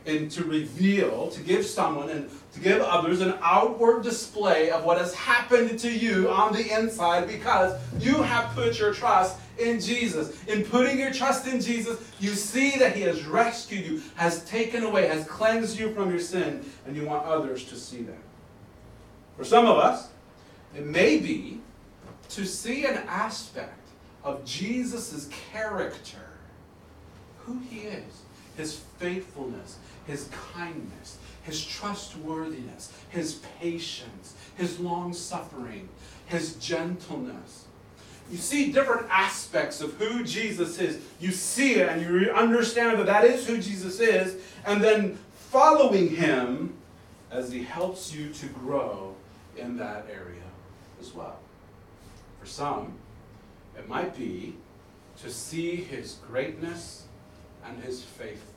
and 0.05 0.29
to 0.31 0.43
reveal, 0.43 1.29
to 1.31 1.41
give 1.41 1.65
someone 1.65 2.09
and 2.09 2.29
to 2.53 2.59
give 2.59 2.81
others 2.81 3.21
an 3.21 3.33
outward 3.41 4.03
display 4.03 4.69
of 4.69 4.83
what 4.83 4.97
has 4.97 5.15
happened 5.15 5.79
to 5.79 5.91
you 5.91 6.29
on 6.29 6.53
the 6.53 6.77
inside 6.77 7.27
because 7.27 7.79
you 7.99 8.21
have 8.21 8.53
put 8.53 8.77
your 8.77 8.93
trust 8.93 9.37
in 9.57 9.79
Jesus. 9.79 10.43
In 10.45 10.63
putting 10.63 10.99
your 10.99 11.11
trust 11.11 11.47
in 11.47 11.61
Jesus, 11.61 11.99
you 12.19 12.29
see 12.29 12.77
that 12.77 12.95
He 12.95 13.01
has 13.01 13.25
rescued 13.25 13.85
you, 13.85 14.01
has 14.15 14.43
taken 14.45 14.83
away, 14.83 15.07
has 15.07 15.25
cleansed 15.25 15.79
you 15.79 15.93
from 15.93 16.09
your 16.09 16.19
sin, 16.19 16.65
and 16.85 16.95
you 16.95 17.05
want 17.05 17.25
others 17.25 17.65
to 17.65 17.75
see 17.75 18.01
that. 18.03 18.17
For 19.37 19.43
some 19.43 19.65
of 19.65 19.77
us, 19.77 20.09
it 20.75 20.85
may 20.85 21.17
be 21.17 21.59
to 22.29 22.45
see 22.45 22.85
an 22.85 22.97
aspect 23.07 23.87
of 24.23 24.43
Jesus' 24.45 25.29
character, 25.51 26.17
who 27.39 27.59
He 27.69 27.81
is, 27.81 28.21
His 28.57 28.79
faithfulness, 28.97 29.77
his 30.05 30.29
kindness, 30.53 31.17
his 31.43 31.65
trustworthiness, 31.65 32.91
his 33.09 33.41
patience, 33.59 34.35
his 34.55 34.79
long 34.79 35.13
suffering, 35.13 35.89
his 36.27 36.55
gentleness. 36.55 37.64
You 38.31 38.37
see 38.37 38.71
different 38.71 39.07
aspects 39.09 39.81
of 39.81 39.93
who 39.93 40.23
Jesus 40.23 40.79
is. 40.79 40.99
You 41.19 41.31
see 41.31 41.75
it 41.75 41.89
and 41.89 42.01
you 42.01 42.31
understand 42.31 42.99
that 42.99 43.05
that 43.05 43.23
is 43.23 43.45
who 43.45 43.59
Jesus 43.59 43.99
is, 43.99 44.41
and 44.65 44.83
then 44.83 45.17
following 45.49 46.09
him 46.15 46.73
as 47.31 47.51
he 47.51 47.63
helps 47.63 48.13
you 48.13 48.29
to 48.29 48.47
grow 48.47 49.15
in 49.57 49.77
that 49.77 50.07
area 50.11 50.41
as 50.99 51.13
well. 51.13 51.39
For 52.39 52.47
some, 52.47 52.93
it 53.77 53.87
might 53.87 54.15
be 54.17 54.55
to 55.21 55.29
see 55.29 55.75
his 55.75 56.17
greatness 56.27 57.05
and 57.65 57.81
his 57.83 58.03
faithfulness 58.03 58.54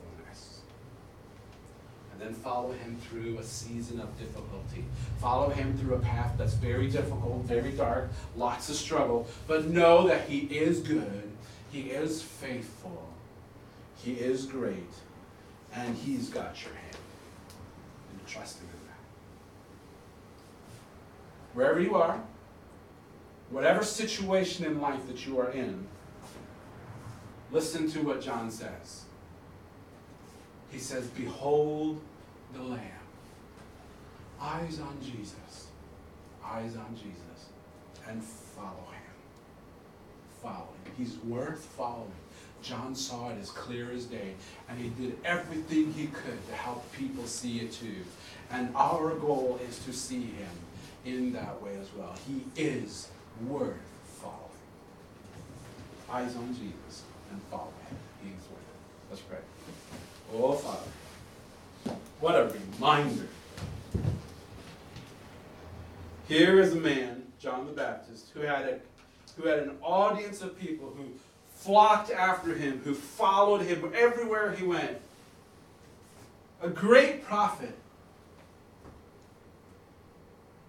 then 2.19 2.33
follow 2.33 2.71
him 2.71 2.97
through 3.09 3.37
a 3.37 3.43
season 3.43 3.99
of 3.99 4.17
difficulty. 4.17 4.83
Follow 5.19 5.49
him 5.49 5.77
through 5.77 5.95
a 5.95 5.99
path 5.99 6.33
that's 6.37 6.53
very 6.53 6.87
difficult, 6.87 7.45
very 7.45 7.71
dark, 7.71 8.09
lots 8.35 8.69
of 8.69 8.75
struggle, 8.75 9.27
but 9.47 9.65
know 9.65 10.07
that 10.07 10.27
he 10.27 10.39
is 10.39 10.79
good, 10.79 11.29
he 11.71 11.81
is 11.81 12.21
faithful, 12.21 13.07
he 13.95 14.13
is 14.13 14.45
great, 14.45 14.93
and 15.73 15.95
he's 15.95 16.29
got 16.29 16.61
your 16.63 16.73
hand. 16.73 16.97
And 18.11 18.27
trust 18.27 18.59
him 18.59 18.67
in 18.67 18.87
that. 18.87 18.99
Wherever 21.53 21.79
you 21.79 21.95
are, 21.95 22.21
whatever 23.49 23.83
situation 23.83 24.65
in 24.65 24.81
life 24.81 25.07
that 25.07 25.25
you 25.25 25.39
are 25.39 25.51
in, 25.51 25.87
listen 27.51 27.89
to 27.91 28.01
what 28.01 28.21
John 28.21 28.51
says. 28.51 29.05
He 30.71 30.77
says, 30.77 31.07
Behold 31.07 32.01
the 32.53 32.61
Lamb. 32.61 32.81
Eyes 34.41 34.79
on 34.79 34.97
Jesus. 35.01 35.67
Eyes 36.43 36.75
on 36.75 36.95
Jesus. 36.95 37.49
And 38.07 38.23
follow 38.23 38.87
him. 38.91 39.13
Follow 40.41 40.69
him. 40.85 40.93
He's 40.97 41.17
worth 41.19 41.63
following. 41.63 42.11
John 42.61 42.93
saw 42.93 43.29
it 43.29 43.37
as 43.41 43.51
clear 43.51 43.91
as 43.91 44.05
day, 44.05 44.33
and 44.67 44.77
he 44.77 44.89
did 44.89 45.17
everything 45.23 45.93
he 45.93 46.07
could 46.07 46.45
to 46.47 46.53
help 46.55 46.91
people 46.91 47.25
see 47.25 47.59
it 47.59 47.71
too. 47.71 48.03
And 48.51 48.75
our 48.75 49.15
goal 49.15 49.59
is 49.69 49.79
to 49.85 49.93
see 49.93 50.21
him 50.21 50.49
in 51.05 51.31
that 51.33 51.61
way 51.61 51.77
as 51.79 51.87
well. 51.97 52.13
He 52.27 52.43
is 52.61 53.09
worth 53.47 53.77
following. 54.21 54.39
Eyes 56.11 56.35
on 56.35 56.49
Jesus 56.49 57.03
and 57.31 57.41
follow 57.49 57.71
him. 57.87 57.97
He 58.23 58.29
is 58.29 58.43
worth 58.49 58.59
it. 58.59 59.09
Let's 59.09 59.21
pray. 59.21 59.37
Oh, 60.33 60.53
Father. 60.53 60.89
What 62.19 62.35
a 62.35 62.53
reminder. 62.77 63.27
Here 66.27 66.59
is 66.59 66.73
a 66.73 66.75
man, 66.75 67.23
John 67.39 67.65
the 67.65 67.71
Baptist, 67.71 68.31
who 68.33 68.41
had, 68.41 68.63
a, 68.63 68.79
who 69.37 69.47
had 69.47 69.59
an 69.59 69.77
audience 69.81 70.41
of 70.41 70.59
people 70.59 70.93
who 70.95 71.05
flocked 71.55 72.11
after 72.11 72.53
him, 72.53 72.81
who 72.83 72.93
followed 72.93 73.61
him 73.61 73.91
everywhere 73.95 74.51
he 74.51 74.65
went. 74.65 74.97
A 76.61 76.69
great 76.69 77.23
prophet. 77.23 77.75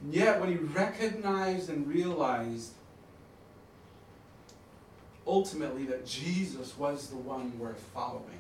And 0.03 0.15
yet, 0.15 0.41
when 0.41 0.51
he 0.51 0.57
recognized 0.57 1.69
and 1.69 1.87
realized 1.87 2.73
ultimately 5.27 5.85
that 5.85 6.07
Jesus 6.07 6.77
was 6.79 7.09
the 7.09 7.17
one 7.17 7.59
worth 7.59 7.81
following, 7.93 8.40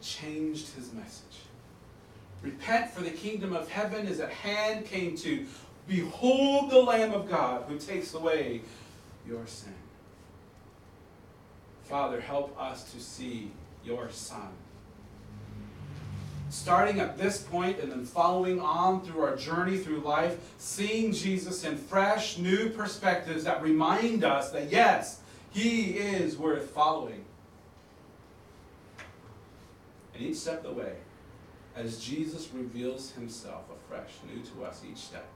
changed 0.00 0.74
his 0.74 0.92
message. 0.92 1.24
Repent, 2.42 2.90
for 2.90 3.02
the 3.02 3.10
kingdom 3.10 3.54
of 3.54 3.68
heaven 3.68 4.06
is 4.06 4.20
at 4.20 4.30
hand, 4.30 4.86
came 4.86 5.16
to 5.18 5.46
behold 5.86 6.70
the 6.70 6.78
Lamb 6.78 7.12
of 7.12 7.28
God 7.28 7.64
who 7.68 7.78
takes 7.78 8.14
away 8.14 8.62
your 9.26 9.46
sin. 9.46 9.74
Father, 11.84 12.20
help 12.20 12.58
us 12.58 12.90
to 12.92 13.00
see 13.00 13.50
your 13.84 14.10
Son. 14.10 14.48
Starting 16.48 16.98
at 16.98 17.18
this 17.18 17.42
point 17.42 17.78
and 17.78 17.92
then 17.92 18.04
following 18.04 18.60
on 18.60 19.02
through 19.02 19.22
our 19.22 19.36
journey 19.36 19.76
through 19.76 20.00
life, 20.00 20.38
seeing 20.58 21.12
Jesus 21.12 21.64
in 21.64 21.76
fresh, 21.76 22.38
new 22.38 22.70
perspectives 22.70 23.44
that 23.44 23.62
remind 23.62 24.24
us 24.24 24.50
that 24.50 24.70
yes, 24.70 25.20
he 25.50 25.90
is 25.90 26.36
worth 26.36 26.70
following 26.70 27.24
and 30.20 30.28
each 30.28 30.36
step 30.36 30.66
of 30.66 30.76
the 30.76 30.82
way, 30.82 30.92
as 31.74 31.98
Jesus 31.98 32.50
reveals 32.52 33.12
himself 33.12 33.62
afresh, 33.70 34.10
new 34.28 34.42
to 34.42 34.64
us 34.68 34.82
each 34.86 34.98
step, 34.98 35.26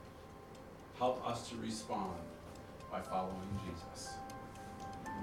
help 0.99 1.27
us 1.27 1.49
to 1.49 1.55
respond 1.55 2.13
by 2.91 3.01
following 3.01 3.49
Jesus, 3.65 4.13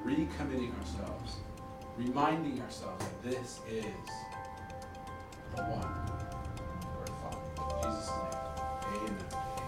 recommitting 0.05 0.77
ourselves, 0.81 1.37
reminding 1.96 2.61
ourselves 2.61 3.05
that 3.05 3.31
this 3.31 3.61
is 3.70 3.85
the 5.55 5.62
one 5.62 5.94
we're 6.98 7.14
following. 7.22 7.85
Jesus' 7.85 8.11
name, 8.11 9.05
amen. 9.05 9.62